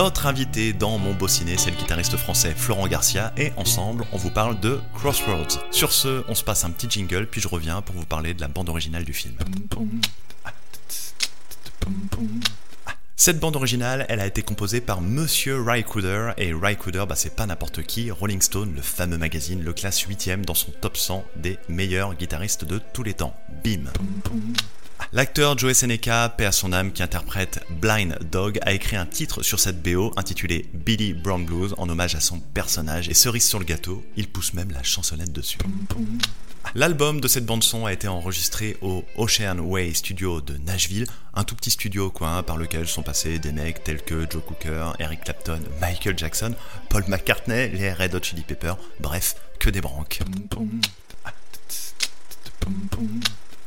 Notre 0.00 0.24
invité 0.24 0.72
dans 0.72 0.96
Mon 0.96 1.12
Beau 1.12 1.28
Ciné, 1.28 1.58
c'est 1.58 1.70
le 1.70 1.76
guitariste 1.76 2.16
français 2.16 2.54
Florent 2.56 2.88
Garcia, 2.88 3.34
et 3.36 3.52
ensemble, 3.58 4.06
on 4.12 4.16
vous 4.16 4.30
parle 4.30 4.58
de 4.58 4.80
Crossroads. 4.94 5.60
Sur 5.70 5.92
ce, 5.92 6.24
on 6.26 6.34
se 6.34 6.42
passe 6.42 6.64
un 6.64 6.70
petit 6.70 6.88
jingle, 6.88 7.26
puis 7.26 7.42
je 7.42 7.48
reviens 7.48 7.82
pour 7.82 7.94
vous 7.96 8.06
parler 8.06 8.32
de 8.32 8.40
la 8.40 8.48
bande 8.48 8.70
originale 8.70 9.04
du 9.04 9.12
film. 9.12 9.34
Cette 13.14 13.40
bande 13.40 13.56
originale, 13.56 14.06
elle 14.08 14.20
a 14.20 14.26
été 14.26 14.40
composée 14.40 14.80
par 14.80 15.02
Monsieur 15.02 15.60
Rycooder, 15.60 16.30
et 16.38 16.54
Rycooder, 16.54 17.04
bah, 17.06 17.14
c'est 17.14 17.36
pas 17.36 17.44
n'importe 17.44 17.82
qui, 17.82 18.10
Rolling 18.10 18.40
Stone, 18.40 18.72
le 18.74 18.80
fameux 18.80 19.18
magazine, 19.18 19.62
le 19.62 19.74
classe 19.74 20.00
8ème 20.00 20.46
dans 20.46 20.54
son 20.54 20.70
top 20.80 20.96
100 20.96 21.26
des 21.36 21.58
meilleurs 21.68 22.14
guitaristes 22.14 22.64
de 22.64 22.80
tous 22.94 23.02
les 23.02 23.12
temps. 23.12 23.36
Bim 23.62 23.90
L'acteur 25.12 25.58
Joe 25.58 25.72
Seneca, 25.74 26.28
paix 26.28 26.46
à 26.46 26.52
son 26.52 26.72
âme, 26.72 26.92
qui 26.92 27.02
interprète 27.02 27.64
Blind 27.68 28.16
Dog, 28.30 28.60
a 28.62 28.72
écrit 28.72 28.94
un 28.94 29.06
titre 29.06 29.42
sur 29.42 29.58
cette 29.58 29.82
BO 29.82 30.12
intitulé 30.16 30.66
Billy 30.72 31.14
Brown 31.14 31.44
Blues 31.44 31.74
en 31.78 31.88
hommage 31.88 32.14
à 32.14 32.20
son 32.20 32.38
personnage. 32.38 33.08
Et 33.08 33.14
cerise 33.14 33.44
sur 33.44 33.58
le 33.58 33.64
gâteau, 33.64 34.04
il 34.16 34.28
pousse 34.28 34.54
même 34.54 34.70
la 34.70 34.84
chansonnette 34.84 35.32
dessus. 35.32 35.58
L'album 36.76 37.20
de 37.20 37.26
cette 37.26 37.44
bande-son 37.44 37.86
a 37.86 37.92
été 37.92 38.06
enregistré 38.06 38.76
au 38.82 39.04
Ocean 39.16 39.58
Way 39.58 39.94
Studio 39.94 40.40
de 40.40 40.56
Nashville, 40.58 41.06
un 41.34 41.42
tout 41.42 41.56
petit 41.56 41.72
studio 41.72 42.10
par 42.10 42.56
lequel 42.56 42.86
sont 42.86 43.02
passés 43.02 43.40
des 43.40 43.50
mecs 43.50 43.82
tels 43.82 44.02
que 44.02 44.30
Joe 44.30 44.44
Cooker, 44.46 44.92
Eric 45.00 45.24
Clapton, 45.24 45.60
Michael 45.80 46.16
Jackson, 46.16 46.54
Paul 46.88 47.02
McCartney, 47.08 47.70
les 47.70 47.92
Red 47.92 48.14
Hot 48.14 48.22
Chili 48.22 48.42
Peppers, 48.42 48.78
bref, 49.00 49.34
que 49.58 49.70
des 49.70 49.80
branques. 49.80 50.20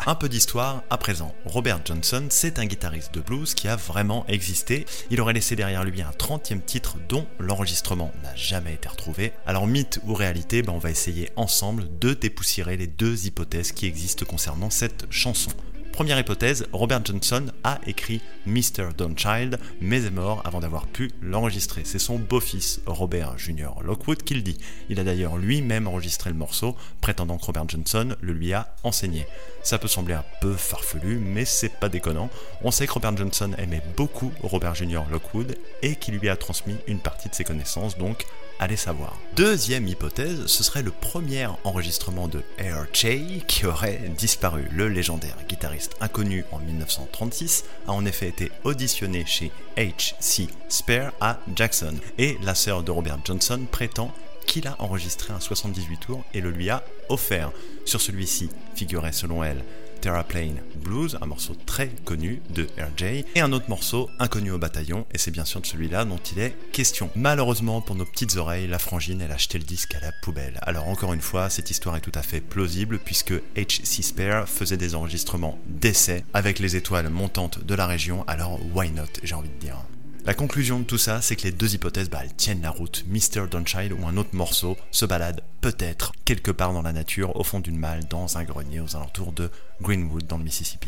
Un 0.06 0.16
peu 0.16 0.28
d'histoire 0.28 0.84
à 0.90 0.98
présent. 0.98 1.34
Robert 1.46 1.80
Johnson, 1.86 2.26
c'est 2.30 2.60
un 2.60 2.66
guitariste 2.66 3.14
de 3.14 3.22
blues 3.22 3.54
qui 3.54 3.70
a 3.70 3.78
vraiment 3.78 4.26
existé. 4.28 4.86
Il 5.10 5.22
aurait 5.22 5.32
laissé 5.32 5.56
derrière 5.56 5.86
lui 5.86 6.02
un 6.02 6.10
30e 6.10 6.62
titre 6.62 6.98
dont 7.08 7.26
l'enregistrement 7.40 8.12
n'a 8.22 8.36
jamais 8.36 8.74
été 8.74 8.90
retrouvé. 8.90 9.32
Alors 9.46 9.66
mythe 9.66 10.02
ou 10.04 10.14
réalité, 10.14 10.62
ben, 10.62 10.74
on 10.74 10.78
va 10.78 10.92
essayer 10.92 11.30
ensemble 11.38 11.88
de 12.00 12.14
dépoussiérer 12.14 12.76
les 12.76 12.88
deux 12.88 13.28
hypothèses 13.28 13.72
qui 13.72 13.86
existent 13.86 14.26
concernant 14.26 14.70
cette 14.70 15.10
chanson. 15.10 15.52
Première 15.94 16.20
hypothèse, 16.20 16.66
Robert 16.74 17.06
Johnson 17.06 17.46
a 17.64 17.80
écrit 17.88 18.22
Mr. 18.46 18.90
Child, 19.16 19.60
mais 19.82 20.06
est 20.06 20.12
mort 20.12 20.42
avant 20.46 20.60
d'avoir 20.60 20.88
pu 20.88 21.12
l'enregistrer. 21.22 21.82
C'est 21.86 22.00
son 22.00 22.18
beau-fils, 22.20 22.82
Robert 22.86 23.38
Jr. 23.38 23.70
Lockwood, 23.84 24.24
qui 24.24 24.34
le 24.36 24.42
dit. 24.42 24.58
Il 24.90 25.00
a 25.00 25.04
d'ailleurs 25.04 25.38
lui-même 25.38 25.88
enregistré 25.88 26.30
le 26.30 26.36
morceau, 26.36 26.76
prétendant 27.02 27.38
que 27.38 27.46
Robert 27.46 27.68
Johnson 27.68 28.16
le 28.22 28.34
lui 28.34 28.54
a 28.54 28.76
enseigné. 28.84 29.26
Ça 29.64 29.78
peut 29.78 29.88
sembler 29.88 30.14
un 30.14 30.26
peu 30.42 30.54
farfelu, 30.54 31.18
mais 31.18 31.46
c'est 31.46 31.70
pas 31.70 31.90
déconnant. 31.90 32.30
On 32.64 32.72
sait 32.72 32.86
que 32.88 32.94
Robert 32.94 33.16
Johnson 33.16 33.52
aimait 33.58 33.84
beaucoup 33.96 34.32
Robert 34.42 34.76
Jr. 34.76 35.02
Lockwood 35.10 35.58
et 35.82 35.96
qu'il 35.96 36.16
lui 36.16 36.30
a 36.30 36.36
transmis 36.36 36.76
une 36.88 37.00
partie 37.00 37.30
de 37.30 37.36
ses 37.36 37.44
connaissances, 37.46 37.98
donc 37.98 38.26
allez 38.60 38.76
savoir. 38.76 39.18
Deuxième 39.36 39.88
hypothèse, 39.88 40.46
ce 40.48 40.64
serait 40.64 40.84
le 40.84 40.92
premier 40.92 41.48
enregistrement 41.64 42.28
de 42.28 42.42
Air 42.58 42.88
Jay 42.94 43.42
qui 43.48 43.66
aurait 43.66 44.12
disparu. 44.18 44.68
Le 44.72 44.90
légendaire 44.90 45.38
guitariste 45.48 45.96
inconnu 46.02 46.44
en 46.52 46.60
1936 46.60 47.53
a 47.88 47.92
en 47.92 48.06
effet 48.06 48.28
été 48.28 48.52
auditionné 48.64 49.26
chez 49.26 49.52
H.C. 49.78 50.48
Spare 50.70 51.14
à 51.22 51.40
Jackson 51.56 51.96
et 52.18 52.38
la 52.44 52.56
sœur 52.56 52.84
de 52.84 52.92
Robert 52.92 53.20
Johnson 53.24 53.62
prétend 53.72 54.14
qu'il 54.46 54.68
a 54.68 54.76
enregistré 54.80 55.34
un 55.34 55.40
78 55.40 55.98
tours 55.98 56.24
et 56.34 56.42
le 56.42 56.52
lui 56.52 56.70
a 56.70 56.84
offert. 57.10 57.52
Sur 57.86 58.02
celui-ci 58.02 58.50
figurait 58.76 59.12
selon 59.12 59.44
elle 59.44 59.64
Terraplane 60.04 60.60
Blues, 60.84 61.18
un 61.22 61.28
morceau 61.28 61.56
très 61.66 61.88
connu 62.04 62.42
de 62.50 62.68
RJ, 62.78 63.24
et 63.36 63.40
un 63.40 63.54
autre 63.54 63.70
morceau 63.70 64.10
inconnu 64.20 64.52
au 64.52 64.58
bataillon, 64.58 65.06
et 65.14 65.18
c'est 65.18 65.32
bien 65.32 65.46
sûr 65.46 65.62
de 65.62 65.66
celui-là 65.66 66.04
dont 66.04 66.18
il 66.18 66.40
est 66.40 66.58
question. 66.74 67.10
Malheureusement 67.16 67.80
pour 67.80 67.96
nos 67.96 68.04
petites 68.04 68.36
oreilles, 68.36 68.68
la 68.68 68.80
frangine 68.80 69.22
elle 69.22 69.32
a 69.32 69.36
acheté 69.36 69.58
le 69.58 69.64
disque 69.64 69.96
à 69.96 70.02
la 70.02 70.12
poubelle. 70.22 70.60
Alors 70.62 70.90
encore 70.90 71.14
une 71.14 71.22
fois, 71.22 71.50
cette 71.50 71.72
histoire 71.72 71.96
est 71.96 72.02
tout 72.02 72.12
à 72.16 72.22
fait 72.22 72.42
plausible 72.42 73.00
puisque 73.00 73.32
H.C. 73.56 74.02
Spare 74.02 74.50
faisait 74.50 74.76
des 74.76 74.94
enregistrements 74.94 75.58
d'essai 75.68 76.26
avec 76.34 76.60
les 76.60 76.76
étoiles 76.76 77.08
montantes 77.08 77.64
de 77.64 77.74
la 77.74 77.88
région, 77.88 78.26
alors 78.28 78.60
why 78.76 78.92
not 78.92 79.04
j'ai 79.24 79.36
envie 79.36 79.48
de 79.48 79.66
dire. 79.66 79.78
La 80.26 80.34
conclusion 80.34 80.80
de 80.80 80.86
tout 80.86 80.98
ça, 80.98 81.22
c'est 81.22 81.36
que 81.36 81.44
les 81.44 81.52
deux 81.52 81.76
hypothèses, 81.76 82.10
bah, 82.10 82.20
elles 82.24 82.34
tiennent 82.34 82.62
la 82.62 82.70
route. 82.70 83.04
Mr. 83.10 83.48
Dunchild 83.52 83.92
ou 83.92 84.08
un 84.08 84.16
autre 84.16 84.30
morceau 84.32 84.78
se 84.90 85.06
balade 85.06 85.44
peut-être 85.60 86.14
quelque 86.26 86.52
part 86.52 86.74
dans 86.74 86.82
la 86.82 86.94
nature, 86.94 87.36
au 87.36 87.44
fond 87.44 87.60
d'une 87.60 87.78
malle, 87.78 88.06
dans 88.10 88.38
un 88.38 88.44
grenier 88.44 88.80
aux 88.80 88.96
alentours 88.96 89.32
de 89.32 89.50
Greenwood 89.82 90.26
dans 90.28 90.38
le 90.38 90.44
Mississippi. 90.44 90.88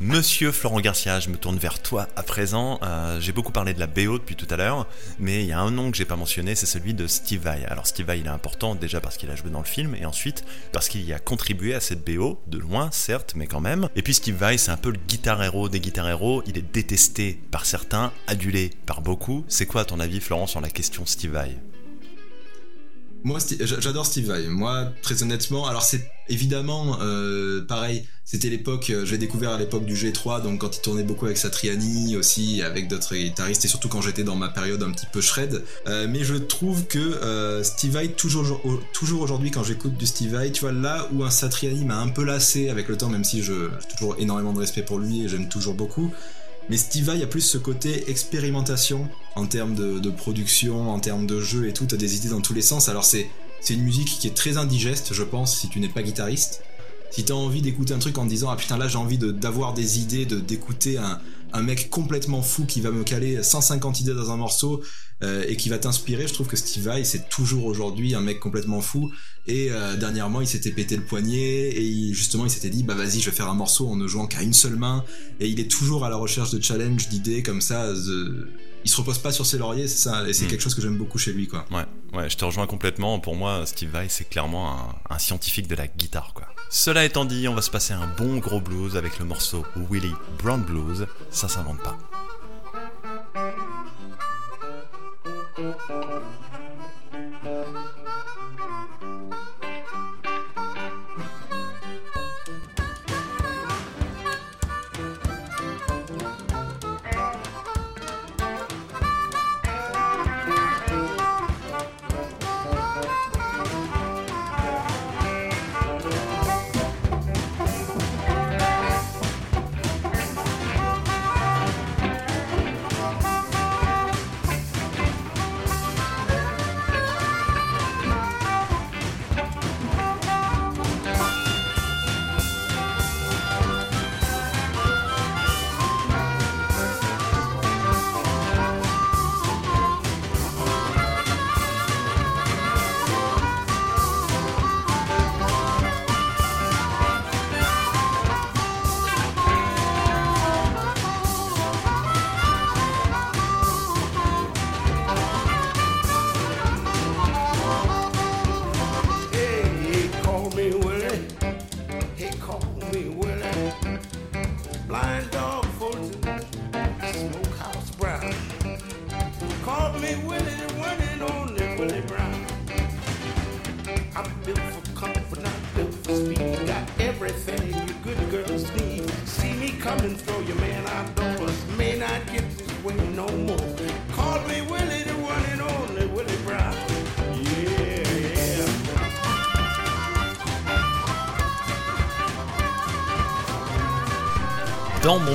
Monsieur 0.00 0.52
Florent 0.52 0.80
Garcia, 0.80 1.20
je 1.20 1.28
me 1.28 1.36
tourne 1.36 1.58
vers 1.58 1.82
toi 1.82 2.08
à 2.16 2.22
présent. 2.22 2.78
Euh, 2.82 3.20
j'ai 3.20 3.32
beaucoup 3.32 3.52
parlé 3.52 3.74
de 3.74 3.80
la 3.80 3.86
BO 3.86 4.18
depuis 4.18 4.36
tout 4.36 4.46
à 4.50 4.56
l'heure, 4.56 4.86
mais 5.18 5.42
il 5.42 5.48
y 5.48 5.52
a 5.52 5.60
un 5.60 5.70
nom 5.70 5.90
que 5.90 5.96
j'ai 5.96 6.04
pas 6.06 6.16
mentionné, 6.16 6.54
c'est 6.54 6.66
celui 6.66 6.94
de 6.94 7.06
Steve 7.06 7.42
Vai. 7.42 7.64
Alors 7.66 7.86
Steve 7.86 8.06
Vai, 8.06 8.20
il 8.20 8.26
est 8.26 8.30
important 8.30 8.74
déjà 8.74 9.00
parce 9.00 9.16
qu'il 9.16 9.30
a 9.30 9.36
joué 9.36 9.50
dans 9.50 9.60
le 9.60 9.66
film, 9.66 9.94
et 9.94 10.06
ensuite 10.06 10.44
parce 10.72 10.88
qu'il 10.88 11.02
y 11.02 11.12
a 11.12 11.18
contribué 11.18 11.74
à 11.74 11.80
cette 11.80 12.04
BO, 12.04 12.40
de 12.46 12.58
loin 12.58 12.90
certes, 12.92 13.34
mais 13.34 13.46
quand 13.46 13.60
même. 13.60 13.88
Et 13.96 14.02
puis 14.02 14.14
Steve 14.14 14.36
Vai, 14.36 14.56
c'est 14.56 14.70
un 14.70 14.78
peu 14.78 14.90
le 14.90 14.98
guitar 15.08 15.42
héros 15.42 15.68
des 15.68 15.80
guitar 15.80 16.08
héros. 16.08 16.42
Il 16.46 16.56
est 16.56 16.72
détesté 16.72 17.38
par 17.50 17.66
certains, 17.66 18.12
adulé 18.30 18.70
par 18.86 19.02
beaucoup. 19.02 19.44
C'est 19.48 19.66
quoi 19.66 19.82
à 19.82 19.84
ton 19.84 19.98
avis, 20.00 20.20
Florent, 20.20 20.46
sur 20.46 20.60
la 20.60 20.70
question 20.70 21.04
Steve 21.04 21.32
Vai? 21.32 21.56
Moi, 23.22 23.38
j'adore 23.60 24.06
Steve 24.06 24.28
Vai. 24.28 24.46
Moi, 24.46 24.92
très 25.02 25.22
honnêtement, 25.22 25.66
alors 25.66 25.82
c'est 25.82 26.10
évidemment 26.28 26.98
euh, 27.02 27.66
pareil. 27.66 28.06
C'était 28.24 28.48
l'époque, 28.48 28.88
euh, 28.90 29.04
j'ai 29.04 29.18
découvert 29.18 29.50
à 29.50 29.58
l'époque 29.58 29.84
du 29.84 29.94
G3, 29.94 30.42
donc 30.42 30.60
quand 30.60 30.74
il 30.74 30.80
tournait 30.80 31.02
beaucoup 31.02 31.26
avec 31.26 31.36
Satriani 31.36 32.16
aussi, 32.16 32.62
avec 32.62 32.88
d'autres 32.88 33.14
guitaristes, 33.14 33.64
et 33.64 33.68
surtout 33.68 33.88
quand 33.88 34.00
j'étais 34.00 34.22
dans 34.22 34.36
ma 34.36 34.48
période 34.48 34.82
un 34.82 34.90
petit 34.92 35.06
peu 35.12 35.20
shred. 35.20 35.62
Euh, 35.86 36.06
mais 36.08 36.24
je 36.24 36.36
trouve 36.36 36.86
que 36.86 37.60
Steve 37.62 37.92
Vai, 37.92 38.08
toujours, 38.08 38.62
toujours 38.94 39.20
aujourd'hui 39.20 39.50
quand 39.50 39.64
j'écoute 39.64 39.98
du 39.98 40.06
Steve 40.06 40.30
Vai, 40.30 40.50
tu 40.52 40.60
vois, 40.60 40.72
là 40.72 41.08
où 41.12 41.22
un 41.22 41.30
Satriani 41.30 41.84
m'a 41.84 41.98
un 41.98 42.08
peu 42.08 42.24
lassé 42.24 42.70
avec 42.70 42.88
le 42.88 42.96
temps, 42.96 43.10
même 43.10 43.24
si 43.24 43.42
je 43.42 43.68
j'ai 43.80 43.96
toujours 43.96 44.16
énormément 44.18 44.52
de 44.52 44.60
respect 44.60 44.82
pour 44.82 44.98
lui 44.98 45.24
et 45.24 45.28
j'aime 45.28 45.48
toujours 45.48 45.74
beaucoup. 45.74 46.10
Mais 46.70 46.76
Steve 46.76 47.06
Vai 47.06 47.20
a 47.20 47.26
plus 47.26 47.40
ce 47.40 47.58
côté 47.58 48.08
expérimentation 48.08 49.08
en 49.34 49.44
termes 49.44 49.74
de, 49.74 50.10
production, 50.10 50.92
en 50.92 51.00
termes 51.00 51.26
de 51.26 51.40
jeu 51.40 51.68
et 51.68 51.72
tout. 51.72 51.84
T'as 51.84 51.96
des 51.96 52.14
idées 52.14 52.28
dans 52.28 52.40
tous 52.40 52.54
les 52.54 52.62
sens. 52.62 52.88
Alors 52.88 53.04
c'est 53.04 53.28
une 53.68 53.82
musique 53.82 54.06
qui 54.06 54.28
est 54.28 54.36
très 54.36 54.56
indigeste, 54.56 55.12
je 55.12 55.24
pense, 55.24 55.58
si 55.58 55.68
tu 55.68 55.80
n'es 55.80 55.88
pas 55.88 56.02
guitariste. 56.02 56.62
Si 57.10 57.24
t'as 57.24 57.34
envie 57.34 57.60
d'écouter 57.60 57.92
un 57.92 57.98
truc 57.98 58.16
en 58.18 58.24
disant 58.24 58.50
ah 58.50 58.56
putain 58.56 58.78
là 58.78 58.86
j'ai 58.86 58.98
envie 58.98 59.18
d'avoir 59.18 59.74
des 59.74 59.98
idées, 59.98 60.26
d'écouter 60.26 60.96
un, 60.96 61.18
un 61.52 61.62
mec 61.62 61.90
complètement 61.90 62.40
fou 62.40 62.66
qui 62.66 62.80
va 62.80 62.92
me 62.92 63.02
caler 63.02 63.42
150 63.42 64.02
idées 64.02 64.14
dans 64.14 64.30
un 64.30 64.36
morceau 64.36 64.80
euh, 65.22 65.44
et 65.46 65.56
qui 65.56 65.68
va 65.68 65.78
t'inspirer. 65.78 66.26
Je 66.26 66.34
trouve 66.34 66.46
que 66.46 66.56
Steve 66.56 66.84
Vai, 66.84 67.04
c'est 67.04 67.28
toujours 67.28 67.66
aujourd'hui 67.66 68.14
un 68.14 68.20
mec 68.20 68.40
complètement 68.40 68.80
fou. 68.80 69.12
Et 69.46 69.68
euh, 69.70 69.96
dernièrement, 69.96 70.40
il 70.40 70.46
s'était 70.46 70.70
pété 70.70 70.96
le 70.96 71.02
poignet 71.02 71.70
et 71.76 72.12
justement, 72.14 72.44
il 72.44 72.50
s'était 72.50 72.70
dit 72.70 72.82
bah 72.82 72.94
vas-y, 72.94 73.20
je 73.20 73.30
vais 73.30 73.36
faire 73.36 73.48
un 73.48 73.54
morceau 73.54 73.88
en 73.88 73.96
ne 73.96 74.06
jouant 74.06 74.26
qu'à 74.26 74.42
une 74.42 74.52
seule 74.52 74.76
main. 74.76 75.04
Et 75.38 75.48
il 75.48 75.60
est 75.60 75.70
toujours 75.70 76.04
à 76.04 76.10
la 76.10 76.16
recherche 76.16 76.50
de 76.50 76.62
challenge, 76.62 77.08
d'idées 77.08 77.42
comme 77.42 77.60
ça. 77.60 77.92
Il 78.82 78.90
se 78.90 78.96
repose 78.96 79.18
pas 79.18 79.30
sur 79.30 79.44
ses 79.44 79.58
lauriers, 79.58 79.88
c'est 79.88 80.02
ça. 80.02 80.26
Et 80.26 80.32
c'est 80.32 80.46
hmm. 80.46 80.48
quelque 80.48 80.62
chose 80.62 80.74
que 80.74 80.80
j'aime 80.80 80.96
beaucoup 80.96 81.18
chez 81.18 81.32
lui, 81.32 81.48
quoi. 81.48 81.66
Ouais, 81.70 81.84
ouais, 82.14 82.30
je 82.30 82.36
te 82.36 82.44
rejoins 82.44 82.66
complètement. 82.66 83.20
Pour 83.20 83.36
moi, 83.36 83.66
Steve 83.66 83.90
Vai, 83.90 84.08
c'est 84.08 84.28
clairement 84.28 84.72
un, 84.72 85.14
un 85.14 85.18
scientifique 85.18 85.68
de 85.68 85.74
la 85.74 85.86
guitare, 85.86 86.32
quoi. 86.34 86.46
Cela 86.70 87.04
étant 87.04 87.24
dit, 87.24 87.46
on 87.48 87.54
va 87.54 87.62
se 87.62 87.70
passer 87.70 87.92
un 87.92 88.06
bon 88.16 88.38
gros 88.38 88.60
blues 88.60 88.96
avec 88.96 89.18
le 89.18 89.24
morceau 89.24 89.66
Willie 89.90 90.14
Brown 90.38 90.62
Blues. 90.62 91.06
Ça 91.30 91.48
s'invente 91.48 91.82
pas. 91.82 91.98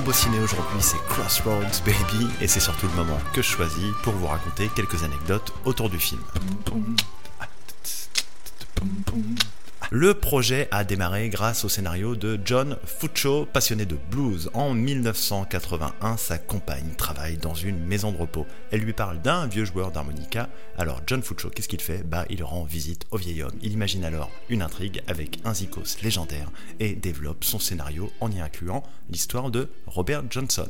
Beau 0.05 0.13
ciné 0.13 0.39
aujourd'hui, 0.39 0.77
c'est 0.81 1.03
Crossroads 1.09 1.81
Baby, 1.83 2.27
et 2.39 2.47
c'est 2.47 2.59
surtout 2.59 2.85
le 2.85 2.93
moment 2.93 3.17
que 3.33 3.41
je 3.41 3.47
choisis 3.47 3.91
pour 4.03 4.13
vous 4.13 4.27
raconter 4.27 4.69
quelques 4.75 5.03
anecdotes 5.03 5.51
autour 5.65 5.89
du 5.89 5.97
film. 5.97 6.21
Le 9.97 10.13
projet 10.13 10.67
a 10.71 10.83
démarré 10.83 11.29
grâce 11.29 11.63
au 11.63 11.69
scénario 11.69 12.17
de 12.17 12.37
John 12.43 12.75
Fuccio, 12.83 13.45
passionné 13.45 13.85
de 13.85 13.95
blues. 14.11 14.49
En 14.53 14.73
1981, 14.73 16.17
sa 16.17 16.37
compagne 16.37 16.89
travaille 16.97 17.37
dans 17.37 17.53
une 17.53 17.79
maison 17.79 18.11
de 18.11 18.17
repos. 18.17 18.45
Elle 18.71 18.81
lui 18.81 18.91
parle 18.91 19.21
d'un 19.21 19.47
vieux 19.47 19.63
joueur 19.63 19.93
d'harmonica. 19.93 20.49
Alors 20.77 20.99
John 21.07 21.23
Fuccio, 21.23 21.49
qu'est-ce 21.49 21.69
qu'il 21.69 21.79
fait? 21.79 22.03
Bah, 22.03 22.25
il 22.29 22.43
rend 22.43 22.65
visite 22.65 23.05
au 23.11 23.17
vieil 23.17 23.41
homme. 23.41 23.55
Il 23.61 23.71
imagine 23.71 24.03
alors 24.03 24.29
une 24.49 24.63
intrigue 24.63 25.01
avec 25.07 25.39
un 25.45 25.53
zikos 25.53 25.95
légendaire 26.03 26.51
et 26.81 26.93
développe 26.93 27.45
son 27.45 27.59
scénario 27.59 28.11
en 28.19 28.29
y 28.29 28.41
incluant 28.41 28.83
l'histoire 29.09 29.49
de 29.49 29.69
Robert 29.87 30.23
Johnson. 30.29 30.67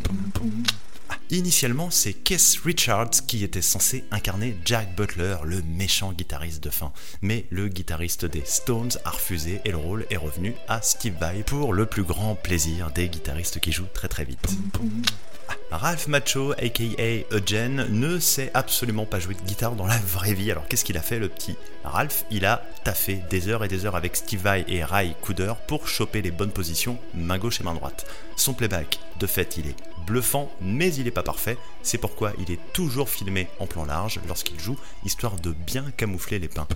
Initialement, 1.32 1.90
c'est 1.90 2.14
Keith 2.14 2.60
Richards 2.64 3.26
qui 3.28 3.44
était 3.44 3.62
censé 3.62 4.04
incarner 4.12 4.56
Jack 4.64 4.96
Butler, 4.96 5.38
le 5.44 5.64
méchant 5.64 6.12
guitariste 6.12 6.64
de 6.64 6.70
fin. 6.70 6.94
Mais 7.22 7.46
le 7.50 7.68
guitariste 7.68 8.26
des 8.26 8.44
Stones 8.46 8.92
a 9.06 9.10
refusé 9.10 9.60
et 9.66 9.72
le 9.72 9.78
rôle 9.78 10.06
est 10.12 10.18
revenu 10.18 10.54
à 10.68 10.82
Steve 10.84 11.16
Vai 11.20 11.44
pour 11.44 11.74
le 11.74 11.88
plus 11.88 12.04
grand 12.04 12.36
plaisir 12.36 12.92
des 12.92 13.10
guitaristes 13.10 13.60
qui 13.60 13.72
jouent 13.72 13.88
très 13.94 14.08
très 14.08 14.24
vite. 14.24 14.48
Ralph 15.72 16.08
Macho, 16.08 16.52
aka 16.54 17.26
Eugene, 17.32 17.88
ne 17.90 18.20
sait 18.20 18.52
absolument 18.54 19.06
pas 19.06 19.20
jouer 19.20 19.34
de 19.34 19.42
guitare 19.42 19.76
dans 19.76 19.88
la 19.88 19.98
vraie 19.98 20.34
vie. 20.34 20.52
Alors 20.52 20.68
qu'est-ce 20.68 20.86
qu'il 20.86 20.98
a 20.98 21.02
fait 21.02 21.20
le 21.20 21.30
petit? 21.30 21.56
Ralph 21.84 22.24
Il 22.30 22.46
a 22.46 22.64
taffé 22.84 23.22
des 23.30 23.50
heures 23.50 23.64
et 23.64 23.68
des 23.68 23.86
heures 23.86 23.96
avec 23.96 24.16
Steve 24.16 24.42
Vai 24.42 24.64
et 24.68 24.84
Ray 24.84 25.16
Cooder 25.22 25.54
pour 25.68 25.88
choper 25.88 26.22
les 26.22 26.32
bonnes 26.32 26.52
positions 26.52 26.98
main 27.14 27.38
gauche 27.38 27.62
et 27.62 27.64
main 27.64 27.74
droite. 27.74 28.06
Son 28.38 28.54
playback, 28.54 29.00
de 29.20 29.28
fait, 29.28 29.58
il 29.58 29.68
est 29.68 29.76
bluffant, 30.06 30.52
mais 30.62 30.94
il 30.94 31.06
n'est 31.06 31.12
pas 31.12 31.24
parfait. 31.24 31.58
C'est 31.82 31.98
pourquoi 31.98 32.34
il 32.40 32.52
est 32.52 32.60
toujours 32.74 33.10
filmé 33.10 33.48
en 33.60 33.68
plan 33.68 33.86
large 33.86 34.20
lorsqu'il 34.28 34.60
joue, 34.60 34.78
histoire 35.04 35.36
de 35.36 35.52
bien 35.52 35.92
camoufler 35.98 36.40
les 36.40 36.48
pins. 36.48 36.68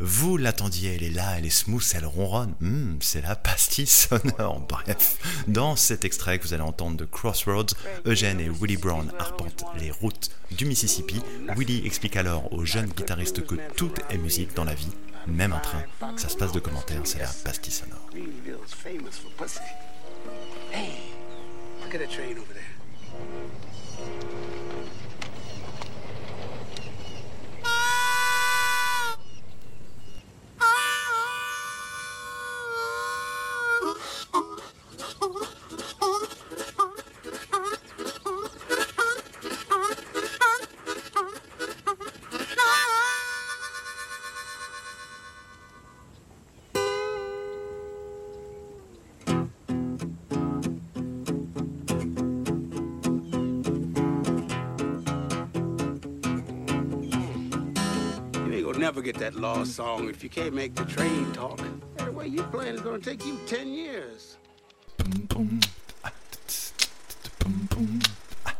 Vous 0.00 0.36
l'attendiez, 0.36 0.96
elle 0.96 1.04
est 1.04 1.10
là, 1.10 1.38
elle 1.38 1.46
est 1.46 1.50
smooth, 1.50 1.84
elle 1.94 2.04
ronronne. 2.04 2.54
Hmm, 2.60 2.96
c'est 3.00 3.20
la 3.22 3.36
pastille 3.36 3.86
sonore. 3.86 4.60
Bref, 4.68 5.18
dans 5.46 5.76
cet 5.76 6.04
extrait 6.04 6.38
que 6.38 6.44
vous 6.46 6.52
allez 6.52 6.62
entendre 6.62 6.96
de 6.96 7.04
Crossroads, 7.04 7.74
Eugène 8.04 8.40
et 8.40 8.48
Willie 8.48 8.76
Brown 8.76 9.12
arpentent 9.20 9.64
les 9.78 9.92
routes 9.92 10.30
du 10.50 10.66
Mississippi. 10.66 11.22
Willie 11.56 11.86
explique 11.86 12.16
alors 12.16 12.52
aux 12.52 12.64
jeunes 12.64 12.90
guitaristes 12.90 13.46
que 13.46 13.54
tout 13.76 13.92
est 14.10 14.18
musique 14.18 14.54
dans 14.54 14.64
la 14.64 14.74
vie, 14.74 14.92
même 15.28 15.52
un 15.52 15.60
train. 15.60 15.84
Ça 16.16 16.28
se 16.28 16.36
passe 16.36 16.52
de 16.52 16.60
commentaires, 16.60 17.02
c'est 17.04 17.20
la 17.20 17.28
pastille 17.44 17.72
sonore. 17.72 18.10
Ain't 59.04 59.18
gonna 59.18 59.26
never 59.28 59.32
get 59.32 59.32
that 59.32 59.34
lost 59.40 59.74
song 59.74 60.08
if 60.08 60.22
you 60.22 60.30
can't 60.30 60.54
make 60.54 60.74
the 60.74 60.84
train 60.84 61.32
talk. 61.32 61.60
The 61.96 62.10
way 62.12 62.28
you 62.28 62.42
playing 62.44 62.74
is 62.74 62.80
gonna 62.80 62.98
take 62.98 63.24
you 63.26 63.38
10 63.46 63.74
years? 63.74 64.38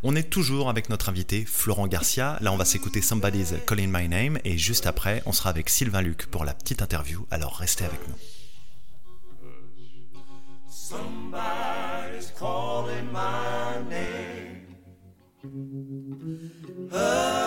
On 0.02 0.14
est 0.14 0.30
toujours 0.30 0.68
avec 0.68 0.90
notre 0.90 1.08
invité 1.08 1.44
Florent 1.44 1.86
Garcia. 1.86 2.36
Là, 2.40 2.52
on 2.52 2.56
va 2.56 2.64
s'écouter 2.64 3.00
Somebody's 3.00 3.54
Calling 3.66 3.90
My 3.90 4.08
Name 4.08 4.38
et 4.44 4.58
juste 4.58 4.86
après, 4.86 5.22
on 5.26 5.32
sera 5.32 5.50
avec 5.50 5.70
Sylvain 5.70 6.02
Luc 6.02 6.26
pour 6.26 6.44
la 6.44 6.52
petite 6.52 6.82
interview. 6.82 7.26
Alors 7.30 7.56
restez 7.56 7.84
avec 7.84 8.00
nous. 8.08 8.14
Somebody's 10.68 12.30
calling 12.38 13.10
my 13.12 13.78
name. 13.88 14.60
Hush. 16.92 17.43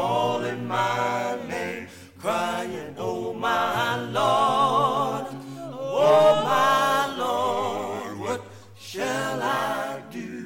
Calling 0.00 0.66
my 0.66 1.36
name, 1.46 1.86
crying, 2.18 2.94
Oh 2.96 3.34
my 3.34 3.96
Lord, 4.18 5.26
oh 5.72 6.32
my 6.52 6.98
Lord, 7.24 8.18
what 8.18 8.42
shall 8.78 9.42
I 9.42 10.00
do? 10.10 10.38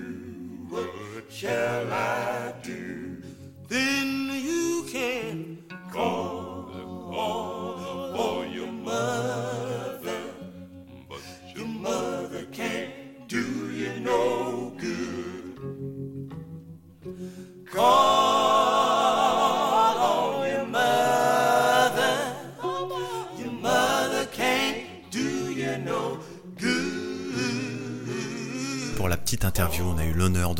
What 0.74 1.30
shall 1.30 1.86
I 1.92 2.52
do? 2.62 3.22
Then 3.68 4.13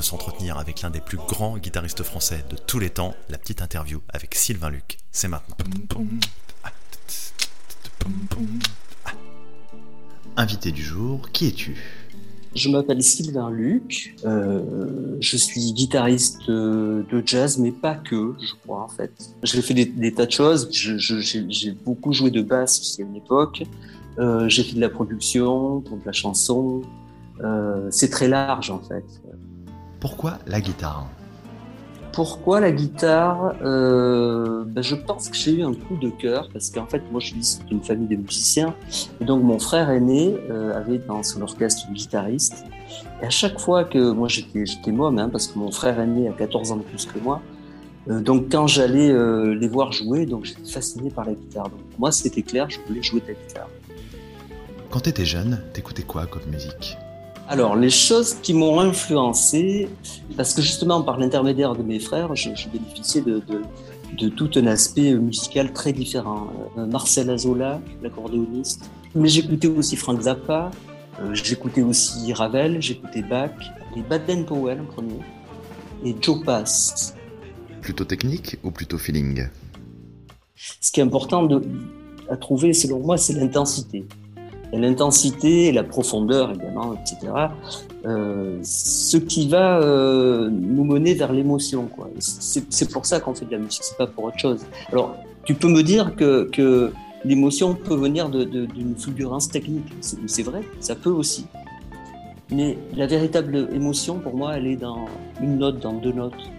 s'entretenir 0.05 0.59
avec 0.59 0.83
l'un 0.83 0.91
des 0.91 1.01
plus 1.01 1.17
grands 1.17 1.57
guitaristes 1.59 2.03
français 2.03 2.45
de 2.51 2.57
tous 2.57 2.79
les 2.79 2.91
temps. 2.91 3.15
La 3.29 3.39
petite 3.39 3.63
interview 3.63 4.01
avec 4.09 4.35
Sylvain 4.35 4.71
Luc. 4.71 4.99
C'est 5.11 5.29
maintenant. 5.29 6.05
Invité 10.37 10.73
du 10.73 10.83
jour, 10.83 11.31
qui 11.33 11.49
es-tu? 11.49 11.77
Je 12.55 12.69
m'appelle 12.69 13.03
Sylvain 13.03 13.51
Luc, 13.51 14.15
euh, 14.25 15.17
je 15.21 15.37
suis 15.37 15.73
guitariste 15.73 16.47
de, 16.47 17.05
de 17.11 17.23
jazz, 17.27 17.59
mais 17.59 17.73
pas 17.73 17.97
que, 17.97 18.35
je 18.41 18.55
crois 18.63 18.83
en 18.83 18.89
fait. 18.89 19.11
J'ai 19.43 19.61
fait 19.61 19.75
des, 19.75 19.87
des 19.87 20.15
tas 20.15 20.27
de 20.27 20.31
choses, 20.31 20.69
j'ai 20.71 21.73
beaucoup 21.73 22.13
joué 22.13 22.31
de 22.31 22.43
basse 22.43 22.79
aussi 22.79 23.03
à 23.03 23.05
une 23.07 23.17
époque, 23.17 23.65
Euh, 24.19 24.49
j'ai 24.49 24.63
fait 24.63 24.77
de 24.77 24.81
la 24.81 24.91
production, 24.91 25.81
de 25.81 26.07
la 26.07 26.13
chanson, 26.13 26.83
Euh, 27.41 27.89
c'est 27.91 28.11
très 28.11 28.29
large 28.29 28.71
en 28.71 28.79
fait. 28.79 29.05
Pourquoi 30.05 30.35
la 30.47 30.61
guitare 30.61 31.07
Pourquoi 32.13 32.61
la 32.61 32.73
guitare 32.73 33.55
Euh, 33.63 34.63
ben, 34.67 34.83
Je 34.83 34.97
pense 34.97 35.31
que 35.31 35.35
j'ai 35.35 35.53
eu 35.53 35.63
un 35.63 35.73
coup 35.73 35.97
de 35.97 36.11
cœur 36.11 36.51
parce 36.53 36.69
qu'en 36.69 36.85
fait, 36.85 37.03
moi, 37.11 37.23
je 37.23 37.29
suis 37.29 37.39
issu 37.39 37.65
d'une 37.65 37.83
famille 37.83 38.09
de 38.09 38.17
musiciens. 38.17 38.75
Et 39.23 39.25
donc, 39.25 39.43
mon 39.43 39.59
frère 39.59 39.89
aîné 39.89 40.37
euh, 40.51 40.77
avait 40.77 40.99
dans 40.99 41.23
son 41.23 41.41
orchestre 41.41 41.87
une 41.89 41.95
guitariste. 41.95 42.67
Et 43.23 43.25
à 43.25 43.31
chaque 43.31 43.59
fois 43.59 43.85
que 43.85 44.11
moi, 44.11 44.29
j'étais, 44.29 44.67
j'étais 44.67 44.93
môme, 44.93 45.19
hein, 45.19 45.31
parce 45.31 45.47
que 45.47 45.59
mon 45.59 45.71
frère 45.71 45.99
aîné 45.99 46.29
a 46.29 46.33
14 46.33 46.73
ans 46.73 46.77
de 46.77 46.83
plus 46.83 47.07
que 47.07 47.19
moi. 47.21 47.41
Euh, 48.11 48.21
donc, 48.21 48.53
quand 48.53 48.67
j'allais 48.67 49.11
les 49.55 49.69
voir 49.69 49.91
jouer, 49.93 50.27
donc 50.27 50.45
j'étais 50.45 50.71
fasciné 50.71 51.09
par 51.09 51.25
la 51.25 51.33
guitare. 51.33 51.71
Donc, 51.71 51.81
moi, 51.99 52.13
c'était 52.13 52.43
clair, 52.43 52.69
je 52.69 52.79
voulais 52.87 53.03
jouer 53.03 53.23
de 53.23 53.29
la 53.29 53.33
guitare. 53.33 53.71
Quand 54.91 55.01
t'étais 55.01 55.25
jeune, 55.25 55.63
t'écoutais 55.73 56.03
quoi 56.03 56.27
comme 56.27 56.45
musique? 56.51 56.99
Alors, 57.47 57.77
les 57.77 57.91
choses 57.91 58.35
qui 58.35 58.55
m'ont 58.55 58.81
influencé, 58.81 59.89
parce 60.37 60.55
que 60.55 60.63
justement, 60.63 61.03
par 61.03 61.19
l'intermédiaire 61.19 61.75
de 61.77 61.83
mes 61.83 62.01
frères, 62.01 62.35
je, 62.35 62.51
je 62.55 62.69
bénéficiais 62.69 63.21
de, 63.21 63.41
de- 63.41 63.63
de 64.17 64.29
tout 64.29 64.51
un 64.55 64.67
aspect 64.69 65.13
musical 65.15 65.73
très 65.73 65.93
différent. 65.93 66.47
Euh, 66.79 66.87
Marcel 66.87 67.29
Azola, 67.31 67.81
l'accordéoniste. 68.03 68.89
Mais 69.15 69.29
j'écoutais 69.29 69.67
aussi 69.69 69.97
Frank 69.97 70.21
Zappa, 70.23 70.71
euh, 71.21 71.35
j'écoutais 71.35 71.83
aussi 71.83 72.33
Ravel, 72.33 72.81
j'écoutais 72.81 73.23
Bach, 73.23 73.51
et 73.97 74.03
Baden 74.03 74.45
Powell 74.47 74.81
en 74.81 74.85
premier, 74.85 75.19
et 76.05 76.15
Joe 76.21 76.43
Pass. 76.45 77.15
Plutôt 77.83 78.05
technique 78.05 78.57
ou 78.63 78.71
plutôt 78.71 78.99
feeling? 78.99 79.49
Ce 80.81 80.91
qui 80.93 81.01
est 81.01 81.03
important 81.05 81.43
de, 81.43 81.61
à 82.31 82.37
trouver, 82.37 82.73
selon 82.73 83.01
moi, 83.01 83.17
c'est 83.19 83.35
l'intensité. 83.35 84.07
Et 84.75 84.79
L'intensité, 84.79 85.71
la 85.71 85.85
profondeur, 85.85 86.51
évidemment, 86.51 86.95
etc. 86.95 87.33
Euh, 88.05 88.59
ce 88.65 89.17
qui 89.17 89.49
va 89.49 89.79
euh, 89.79 90.51
nous 90.51 90.83
mener 90.83 91.15
vers 91.15 91.33
l'émotion. 91.33 91.87
quoi. 91.87 92.11
C'est 92.19 92.91
pour 92.91 93.07
ça 93.07 93.21
qu'on 93.21 93.35
fait 93.35 93.45
de 93.45 93.53
la 93.53 93.59
musique, 93.59 93.85
c'est 93.85 93.97
pas 93.97 94.09
pour 94.09 94.25
autre 94.25 94.39
chose. 94.39 94.67
Alors, 94.91 95.15
tu 95.45 95.55
peux 95.55 95.69
me 95.69 95.83
dire 95.83 96.17
que, 96.17 96.49
que 96.51 96.93
l'émotion 97.25 97.75
peut 97.75 97.95
venir 97.95 98.29
d'une 98.29 98.97
fulgurance 98.97 99.49
technique. 99.49 99.95
C'est 100.01 100.43
vrai, 100.43 100.63
ça 100.81 100.97
peut 100.97 101.11
aussi. 101.11 101.47
Mais 102.51 102.77
la 102.97 103.07
véritable 103.07 103.69
émotion, 103.73 104.19
pour 104.19 104.35
moi, 104.37 104.57
elle 104.57 104.67
est 104.67 104.77
dans 104.77 105.07
une 105.41 105.59
note, 105.59 105.79
dans 105.79 105.93
deux 105.93 106.13
notes. 106.13 106.51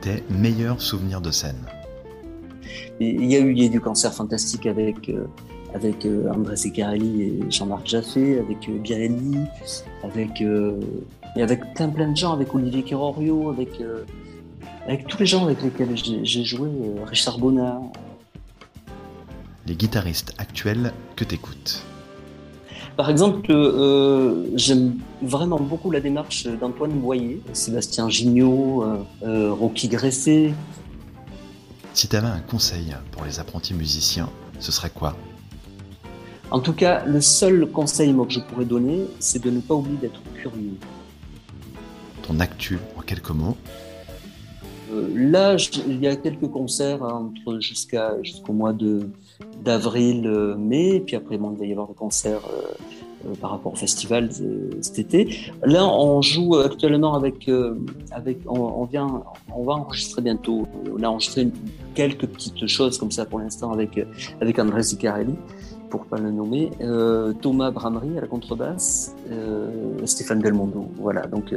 Tes 0.00 0.22
meilleurs 0.30 0.80
souvenirs 0.80 1.20
de 1.20 1.32
scène 1.32 1.66
Il 3.00 3.26
y 3.26 3.34
a 3.34 3.40
eu, 3.40 3.52
il 3.52 3.58
y 3.58 3.62
a 3.64 3.66
eu 3.66 3.70
du 3.70 3.80
concert 3.80 4.14
fantastique 4.14 4.66
avec, 4.66 5.08
euh, 5.08 5.26
avec 5.74 6.04
euh, 6.04 6.30
André 6.32 6.56
Secarelli 6.56 7.22
et 7.22 7.50
Jean-Marc 7.50 7.86
Jaffé, 7.86 8.38
avec 8.38 8.68
euh, 8.68 8.78
Bialy, 8.78 9.38
avec, 10.02 10.40
euh, 10.42 10.80
et 11.36 11.42
avec 11.42 11.74
plein 11.74 11.88
plein 11.88 12.10
de 12.10 12.16
gens, 12.16 12.32
avec 12.32 12.54
Olivier 12.54 12.82
Querorio, 12.82 13.50
avec, 13.50 13.80
avec 14.86 15.06
tous 15.06 15.18
les 15.18 15.26
gens 15.26 15.44
avec 15.44 15.62
lesquels 15.62 15.96
j'ai 16.24 16.44
joué, 16.44 16.70
Richard 17.06 17.38
Bonnat. 17.38 17.80
Les 19.66 19.74
guitaristes 19.74 20.34
actuels 20.38 20.92
que 21.14 21.24
t'écoutes 21.24 21.82
Par 22.96 23.08
exemple, 23.10 23.46
euh, 23.50 24.46
j'aime 24.56 24.96
vraiment 25.22 25.60
beaucoup 25.60 25.90
la 25.90 26.00
démarche 26.00 26.46
d'Antoine 26.46 26.92
Boyer, 26.92 27.40
Sébastien 27.52 28.08
Gignot, 28.08 28.84
euh, 29.22 29.52
Rocky 29.52 29.88
Gressé. 29.88 30.54
Si 31.92 32.08
t'avais 32.08 32.28
un 32.28 32.40
conseil 32.40 32.94
pour 33.12 33.24
les 33.24 33.38
apprentis 33.38 33.74
musiciens, 33.74 34.30
ce 34.58 34.72
serait 34.72 34.90
quoi? 34.90 35.16
En 36.50 36.60
tout 36.60 36.72
cas, 36.72 37.04
le 37.06 37.20
seul 37.20 37.66
conseil 37.70 38.12
moi, 38.12 38.26
que 38.26 38.32
je 38.32 38.40
pourrais 38.40 38.64
donner, 38.64 39.06
c'est 39.20 39.42
de 39.42 39.50
ne 39.50 39.60
pas 39.60 39.74
oublier 39.74 39.98
d'être 39.98 40.20
curieux. 40.34 40.72
Ton 42.22 42.40
actu 42.40 42.78
en 42.98 43.02
quelques 43.02 43.30
mots 43.30 43.56
Euh, 44.92 45.06
là, 45.14 45.56
je- 45.56 45.70
il 45.86 46.00
y 46.00 46.08
a 46.08 46.16
quelques 46.16 46.48
concerts 46.48 47.04
hein, 47.04 47.30
entre 47.30 47.60
jusqu'à 47.60 48.20
jusqu'au 48.24 48.52
mois 48.52 48.72
de 48.72 49.08
d'avril, 49.62 50.26
euh, 50.26 50.56
mai, 50.56 50.98
puis 51.06 51.14
après 51.14 51.38
bon, 51.38 51.52
il 51.52 51.58
va 51.60 51.64
y 51.66 51.70
avoir 51.70 51.86
des 51.86 51.94
concerts 51.94 52.40
euh, 52.52 53.34
par 53.40 53.50
rapport 53.52 53.72
au 53.74 53.76
festival 53.76 54.28
cet 54.80 54.98
été. 54.98 55.36
Là, 55.64 55.86
on 55.86 56.20
joue 56.22 56.56
actuellement 56.56 57.14
avec 57.14 57.48
avec 58.10 58.38
on, 58.48 58.58
on 58.58 58.84
vient 58.84 59.22
on 59.54 59.62
va 59.62 59.74
enregistrer 59.74 60.22
bientôt. 60.22 60.66
On 60.92 61.00
a 61.04 61.08
enregistré 61.08 61.48
quelques 61.94 62.26
petites 62.26 62.66
choses 62.66 62.98
comme 62.98 63.12
ça 63.12 63.24
pour 63.26 63.38
l'instant 63.38 63.70
avec 63.70 64.04
avec 64.40 64.58
André 64.58 64.82
Sicarelli 64.82 65.34
pour 65.90 66.06
pas 66.06 66.18
le 66.18 66.30
nommer, 66.30 66.70
euh, 66.80 67.32
Thomas 67.34 67.70
Bramery 67.70 68.16
à 68.16 68.20
la 68.22 68.26
contrebasse, 68.26 69.14
euh, 69.30 70.06
Stéphane 70.06 70.40
Belmondo. 70.40 70.88
Voilà, 70.96 71.26
donc 71.26 71.52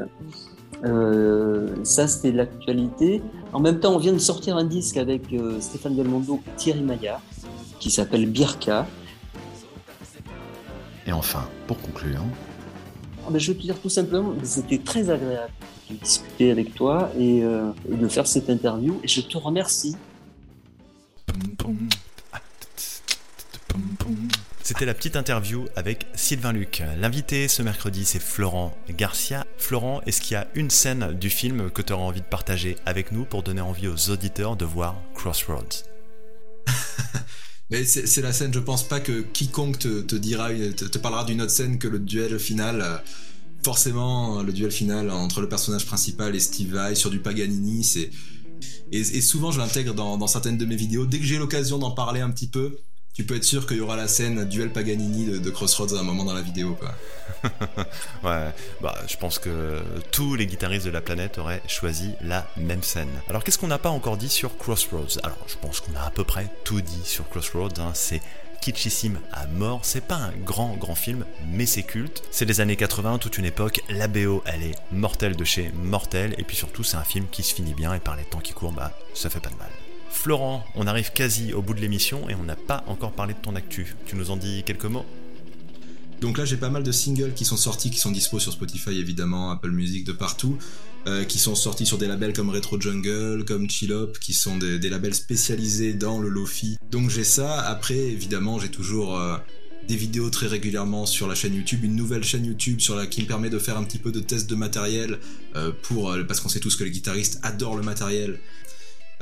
euh, 0.83 1.67
ça, 1.83 2.07
c'était 2.07 2.31
l'actualité. 2.31 3.21
En 3.53 3.59
même 3.59 3.79
temps, 3.79 3.93
on 3.93 3.99
vient 3.99 4.13
de 4.13 4.17
sortir 4.17 4.57
un 4.57 4.65
disque 4.65 4.97
avec 4.97 5.31
euh, 5.31 5.61
Stéphane 5.61 5.95
Belmondo 5.95 6.41
et 6.47 6.55
Thierry 6.57 6.81
Maillard, 6.81 7.21
qui 7.79 7.89
s'appelle 7.89 8.25
Birka. 8.29 8.87
Et 11.05 11.13
enfin, 11.13 11.45
pour 11.67 11.79
conclure, 11.79 12.21
Ah 13.25 13.29
ben, 13.29 13.39
je 13.39 13.51
veux 13.51 13.57
te 13.57 13.61
dire 13.61 13.79
tout 13.79 13.89
simplement, 13.89 14.31
que 14.31 14.45
c'était 14.45 14.79
très 14.79 15.09
agréable 15.09 15.51
de 15.89 15.95
discuter 15.95 16.51
avec 16.51 16.73
toi 16.73 17.11
et, 17.17 17.43
euh, 17.43 17.71
et 17.89 17.95
de 17.95 18.07
faire 18.07 18.27
cette 18.27 18.49
interview. 18.49 18.99
Et 19.03 19.07
je 19.07 19.21
te 19.21 19.37
remercie. 19.37 19.95
C'était 24.65 24.85
la 24.85 24.93
petite 24.93 25.17
interview 25.17 25.65
avec 25.75 26.07
Sylvain 26.15 26.53
Luc. 26.53 26.83
L'invité 26.97 27.49
ce 27.49 27.61
mercredi, 27.61 28.05
c'est 28.05 28.21
Florent 28.21 28.73
Garcia. 28.91 29.45
Florent, 29.57 29.99
est-ce 30.05 30.21
qu'il 30.21 30.35
y 30.35 30.37
a 30.37 30.47
une 30.55 30.69
scène 30.69 31.11
du 31.19 31.29
film 31.29 31.69
que 31.69 31.81
tu 31.81 31.91
auras 31.91 32.03
envie 32.03 32.21
de 32.21 32.25
partager 32.25 32.77
avec 32.85 33.11
nous 33.11 33.25
pour 33.25 33.43
donner 33.43 33.59
envie 33.59 33.89
aux 33.89 34.09
auditeurs 34.09 34.55
de 34.55 34.63
voir 34.63 34.95
Crossroads? 35.15 35.83
C'est 37.85 38.21
la 38.21 38.31
scène, 38.31 38.53
je 38.53 38.59
pense 38.59 38.87
pas 38.87 39.01
que 39.01 39.19
quiconque 39.19 39.79
te, 39.79 40.15
dira, 40.15 40.49
te, 40.49 40.97
parlera 40.97 41.25
d'une 41.25 41.41
autre 41.41 41.51
scène 41.51 41.77
que 41.77 41.89
le 41.89 41.99
duel 41.99 42.39
final. 42.39 43.03
Forcément, 43.65 44.43
le 44.43 44.53
duel 44.53 44.71
final 44.71 45.11
entre 45.11 45.41
le 45.41 45.49
personnage 45.49 45.85
principal 45.85 46.37
et 46.37 46.39
Steve 46.39 46.73
Vai 46.73 46.95
sur 46.95 47.09
du 47.09 47.19
Paganini. 47.19 48.09
Et, 48.93 49.21
souvent, 49.21 49.51
je 49.51 49.59
l'intègre 49.59 49.93
dans 49.93 50.27
certaines 50.27 50.57
de 50.57 50.65
mes 50.65 50.77
vidéos. 50.77 51.05
Dès 51.05 51.19
que 51.19 51.25
j'ai 51.25 51.37
l'occasion 51.37 51.79
d'en 51.79 51.91
parler 51.91 52.21
un 52.21 52.31
petit 52.31 52.47
peu, 52.47 52.77
tu 53.13 53.23
peux 53.23 53.35
être 53.35 53.43
sûr 53.43 53.67
qu'il 53.67 53.77
y 53.77 53.81
aura 53.81 53.95
la 53.95 54.07
scène 54.07 54.45
duel 54.45 54.71
Paganini 54.71 55.39
de, 55.39 55.49
Crossroads 55.49 55.95
à 55.95 55.99
un 55.99 56.03
moment 56.03 56.23
dans 56.23 56.33
la 56.33 56.41
vidéo, 56.41 56.75
quoi. 56.79 56.93
Ouais, 58.23 58.53
bah 58.81 58.95
je 59.07 59.17
pense 59.17 59.37
que 59.37 59.81
tous 60.11 60.35
les 60.35 60.47
guitaristes 60.47 60.85
de 60.85 60.91
la 60.91 61.01
planète 61.01 61.37
auraient 61.37 61.61
choisi 61.67 62.13
la 62.21 62.47
même 62.57 62.81
scène. 62.81 63.09
Alors 63.29 63.43
qu'est-ce 63.43 63.57
qu'on 63.57 63.67
n'a 63.67 63.77
pas 63.77 63.89
encore 63.89 64.17
dit 64.17 64.29
sur 64.29 64.57
Crossroads? 64.57 65.19
Alors 65.23 65.37
je 65.47 65.55
pense 65.57 65.79
qu'on 65.79 65.95
a 65.95 66.01
à 66.01 66.09
peu 66.09 66.23
près 66.23 66.47
tout 66.63 66.81
dit 66.81 67.01
sur 67.03 67.29
Crossroads. 67.29 67.79
hein. 67.79 67.91
C'est 67.93 68.21
kitschissime 68.61 69.19
à 69.33 69.45
mort. 69.45 69.81
C'est 69.83 70.05
pas 70.05 70.15
un 70.15 70.31
grand 70.31 70.75
grand 70.77 70.95
film, 70.95 71.25
mais 71.51 71.65
c'est 71.65 71.83
culte. 71.83 72.23
C'est 72.31 72.45
les 72.45 72.61
années 72.61 72.77
80, 72.77 73.17
toute 73.19 73.37
une 73.37 73.45
époque. 73.45 73.81
La 73.89 74.07
BO, 74.07 74.41
elle 74.45 74.63
est 74.63 74.75
mortelle 74.91 75.35
de 75.35 75.43
chez 75.43 75.69
mortel. 75.73 76.33
Et 76.37 76.43
puis 76.43 76.55
surtout, 76.55 76.83
c'est 76.83 76.97
un 76.97 77.03
film 77.03 77.27
qui 77.29 77.43
se 77.43 77.53
finit 77.53 77.73
bien. 77.73 77.93
Et 77.93 77.99
par 77.99 78.15
les 78.15 78.23
temps 78.23 78.39
qui 78.39 78.53
courent, 78.53 78.71
bah 78.71 78.97
ça 79.13 79.29
fait 79.29 79.41
pas 79.41 79.49
de 79.49 79.57
mal. 79.57 79.69
Florent, 80.13 80.63
on 80.75 80.87
arrive 80.87 81.11
quasi 81.11 81.51
au 81.53 81.61
bout 81.61 81.73
de 81.73 81.81
l'émission 81.81 82.29
et 82.29 82.35
on 82.35 82.43
n'a 82.43 82.55
pas 82.55 82.85
encore 82.87 83.11
parlé 83.11 83.33
de 83.33 83.39
ton 83.39 83.55
actu. 83.55 83.95
Tu 84.05 84.15
nous 84.15 84.31
en 84.31 84.37
dis 84.37 84.63
quelques 84.63 84.85
mots? 84.85 85.05
Donc 86.21 86.37
là, 86.37 86.45
j'ai 86.45 86.55
pas 86.55 86.69
mal 86.69 86.83
de 86.83 86.91
singles 86.93 87.33
qui 87.33 87.43
sont 87.43 87.57
sortis, 87.57 87.89
qui 87.89 87.99
sont 87.99 88.11
dispo 88.11 88.39
sur 88.39 88.53
Spotify 88.53 88.91
évidemment, 88.91 89.51
Apple 89.51 89.71
Music, 89.71 90.05
de 90.05 90.13
partout, 90.13 90.57
euh, 91.07 91.25
qui 91.25 91.39
sont 91.39 91.55
sortis 91.55 91.85
sur 91.85 91.97
des 91.97 92.07
labels 92.07 92.31
comme 92.31 92.51
Retro 92.51 92.79
Jungle, 92.79 93.43
comme 93.43 93.69
Chillop, 93.69 94.13
qui 94.21 94.33
sont 94.33 94.55
des, 94.55 94.87
labels 94.87 95.15
spécialisés 95.15 95.93
dans 95.93 96.19
le 96.19 96.29
lofi. 96.29 96.77
Donc 96.89 97.09
j'ai 97.09 97.25
ça. 97.25 97.59
Après, 97.59 97.97
évidemment, 97.97 98.59
j'ai 98.59 98.69
toujours 98.69 99.17
euh, 99.17 99.35
des 99.89 99.97
vidéos 99.97 100.29
très 100.29 100.47
régulièrement 100.47 101.05
sur 101.05 101.27
la 101.27 101.35
chaîne 101.35 101.55
YouTube, 101.55 101.83
une 101.83 101.97
nouvelle 101.97 102.23
chaîne 102.23 102.45
YouTube 102.45 102.79
sur 102.79 102.95
la 102.95 103.07
qui 103.07 103.23
me 103.23 103.27
permet 103.27 103.49
de 103.49 103.59
faire 103.59 103.77
un 103.77 103.83
petit 103.83 103.99
peu 103.99 104.13
de 104.13 104.21
test 104.21 104.49
de 104.49 104.55
matériel 104.55 105.19
euh, 105.57 105.71
pour 105.81 106.15
parce 106.25 106.39
qu'on 106.39 106.49
sait 106.49 106.61
tous 106.61 106.77
que 106.77 106.85
les 106.85 106.91
guitaristes 106.91 107.39
adorent 107.43 107.75
le 107.75 107.83
matériel. 107.83 108.39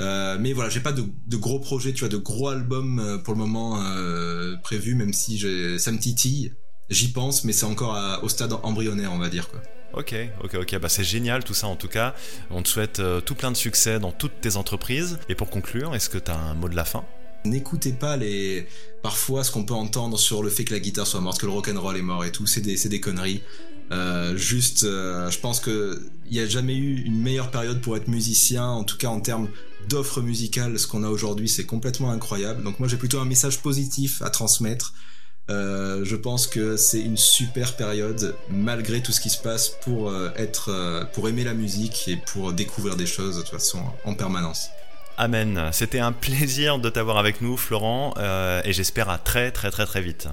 Euh, 0.01 0.37
mais 0.39 0.51
voilà, 0.53 0.69
j'ai 0.69 0.79
pas 0.79 0.91
de, 0.91 1.03
de 1.27 1.37
gros 1.37 1.59
projets, 1.59 1.93
tu 1.93 1.99
vois, 2.01 2.09
de 2.09 2.17
gros 2.17 2.49
albums 2.49 2.99
euh, 2.99 3.17
pour 3.19 3.33
le 3.33 3.39
moment 3.39 3.81
euh, 3.81 4.55
prévus, 4.63 4.95
même 4.95 5.13
si 5.13 5.37
j'ai- 5.37 5.77
ça 5.79 5.91
me 5.91 5.99
titille. 5.99 6.53
J'y 6.89 7.09
pense, 7.11 7.43
mais 7.45 7.53
c'est 7.53 7.65
encore 7.65 7.95
à- 7.95 8.23
au 8.23 8.27
stade 8.29 8.53
embryonnaire, 8.63 9.13
on 9.13 9.17
va 9.19 9.29
dire 9.29 9.47
quoi. 9.49 9.61
Ok, 9.93 10.15
ok, 10.43 10.55
ok, 10.61 10.79
bah 10.79 10.87
c'est 10.89 11.03
génial 11.03 11.43
tout 11.43 11.53
ça 11.53 11.67
en 11.67 11.75
tout 11.75 11.87
cas. 11.89 12.15
On 12.49 12.61
te 12.63 12.69
souhaite 12.69 12.99
euh, 12.99 13.21
tout 13.21 13.35
plein 13.35 13.51
de 13.51 13.57
succès 13.57 13.99
dans 13.99 14.11
toutes 14.11 14.39
tes 14.41 14.55
entreprises. 14.55 15.19
Et 15.29 15.35
pour 15.35 15.49
conclure, 15.49 15.93
est-ce 15.95 16.09
que 16.09 16.17
tu 16.17 16.31
as 16.31 16.37
un 16.37 16.53
mot 16.53 16.69
de 16.69 16.75
la 16.75 16.85
fin? 16.85 17.03
N'écoutez 17.43 17.91
pas 17.91 18.17
les 18.17 18.67
parfois 19.03 19.43
ce 19.43 19.51
qu'on 19.51 19.63
peut 19.65 19.73
entendre 19.73 20.17
sur 20.17 20.43
le 20.43 20.49
fait 20.49 20.63
que 20.63 20.73
la 20.73 20.79
guitare 20.79 21.07
soit 21.07 21.21
morte, 21.21 21.41
que 21.41 21.45
le 21.45 21.51
rock'n'roll 21.51 21.97
est 21.97 22.01
mort 22.03 22.23
et 22.23 22.31
tout, 22.31 22.45
c'est 22.47 22.61
des, 22.61 22.77
c'est 22.77 22.87
des 22.89 22.99
conneries. 23.01 23.41
Euh, 23.91 24.37
juste, 24.37 24.83
euh, 24.83 25.29
je 25.29 25.39
pense 25.39 25.59
que 25.59 26.01
il 26.29 26.37
y 26.37 26.39
a 26.39 26.47
jamais 26.47 26.75
eu 26.75 27.01
une 27.01 27.19
meilleure 27.19 27.51
période 27.51 27.81
pour 27.81 27.97
être 27.97 28.07
musicien, 28.07 28.65
en 28.65 28.85
tout 28.85 28.97
cas 28.97 29.09
en 29.09 29.19
termes 29.19 29.49
d'offres 29.89 30.21
musicales. 30.21 30.79
Ce 30.79 30.87
qu'on 30.87 31.03
a 31.03 31.09
aujourd'hui, 31.09 31.49
c'est 31.49 31.65
complètement 31.65 32.09
incroyable. 32.11 32.63
Donc 32.63 32.79
moi, 32.79 32.87
j'ai 32.87 32.95
plutôt 32.95 33.19
un 33.19 33.25
message 33.25 33.59
positif 33.59 34.21
à 34.21 34.29
transmettre. 34.29 34.93
Euh, 35.49 36.05
je 36.05 36.15
pense 36.15 36.47
que 36.47 36.77
c'est 36.77 37.01
une 37.01 37.17
super 37.17 37.75
période 37.75 38.35
malgré 38.49 39.01
tout 39.01 39.11
ce 39.11 39.19
qui 39.19 39.29
se 39.29 39.39
passe 39.39 39.73
pour 39.81 40.15
être, 40.37 41.09
pour 41.13 41.27
aimer 41.27 41.43
la 41.43 41.53
musique 41.53 42.07
et 42.07 42.15
pour 42.15 42.53
découvrir 42.53 42.95
des 42.95 43.07
choses 43.07 43.35
de 43.35 43.41
toute 43.41 43.51
façon 43.51 43.83
en 44.05 44.13
permanence. 44.13 44.69
Amen. 45.17 45.69
C'était 45.73 45.99
un 45.99 46.13
plaisir 46.13 46.79
de 46.79 46.89
t'avoir 46.89 47.17
avec 47.17 47.41
nous, 47.41 47.57
Florent, 47.57 48.13
et 48.63 48.71
j'espère 48.71 49.09
à 49.09 49.17
très 49.17 49.51
très 49.51 49.69
très 49.69 49.85
très 49.85 50.01
vite. 50.01 50.29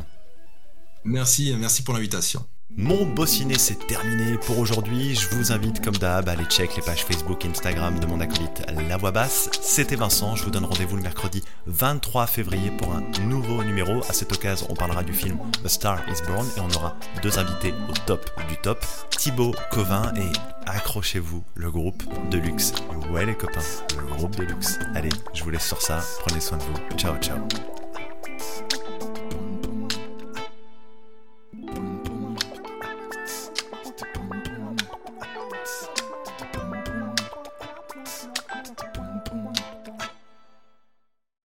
Merci, 1.03 1.53
merci 1.59 1.83
pour 1.83 1.95
l'invitation. 1.95 2.47
Mon 2.77 3.07
bossiné 3.07 3.59
c'est 3.59 3.87
terminé 3.87 4.37
pour 4.39 4.59
aujourd'hui. 4.59 5.15
Je 5.15 5.29
vous 5.31 5.53
invite 5.53 5.83
comme 5.83 5.97
d'hab 5.97 6.29
à 6.29 6.33
aller 6.33 6.45
check 6.45 6.77
les 6.77 6.83
pages 6.83 7.05
Facebook 7.05 7.45
et 7.45 7.49
Instagram 7.49 7.99
de 7.99 8.07
mon 8.07 8.21
acolyte 8.21 8.63
La 8.89 8.97
Voix 8.97 9.11
Basse. 9.11 9.51
C'était 9.61 9.97
Vincent, 9.97 10.37
je 10.37 10.45
vous 10.45 10.51
donne 10.51 10.67
rendez-vous 10.67 10.97
le 10.97 11.03
mercredi 11.03 11.43
23 11.67 12.27
février 12.27 12.71
pour 12.71 12.93
un 12.95 13.03
nouveau 13.23 13.65
numéro. 13.65 14.01
À 14.09 14.13
cette 14.13 14.33
occasion, 14.33 14.67
on 14.69 14.75
parlera 14.75 15.03
du 15.03 15.15
film 15.15 15.39
The 15.65 15.69
Star 15.69 16.01
is 16.09 16.23
Born 16.27 16.47
et 16.57 16.61
on 16.61 16.71
aura 16.77 16.95
deux 17.23 17.39
invités 17.39 17.73
au 17.89 17.93
top 18.07 18.31
du 18.49 18.57
top, 18.59 18.85
Thibaut 19.11 19.55
Covin 19.71 20.13
et 20.15 20.31
accrochez-vous, 20.67 21.43
le 21.55 21.71
groupe 21.71 22.03
de 22.31 22.39
luxe. 22.39 22.75
Ouais 23.11 23.25
les 23.25 23.35
copains, 23.35 23.61
le 23.97 24.15
groupe 24.15 24.37
de 24.37 24.45
luxe. 24.45 24.79
Allez, 24.95 25.11
je 25.33 25.43
vous 25.43 25.51
laisse 25.51 25.67
sur 25.67 25.81
ça, 25.81 26.05
prenez 26.21 26.41
soin 26.41 26.59
de 26.59 26.63
vous. 26.63 26.97
Ciao 26.97 27.17
ciao. 27.17 27.39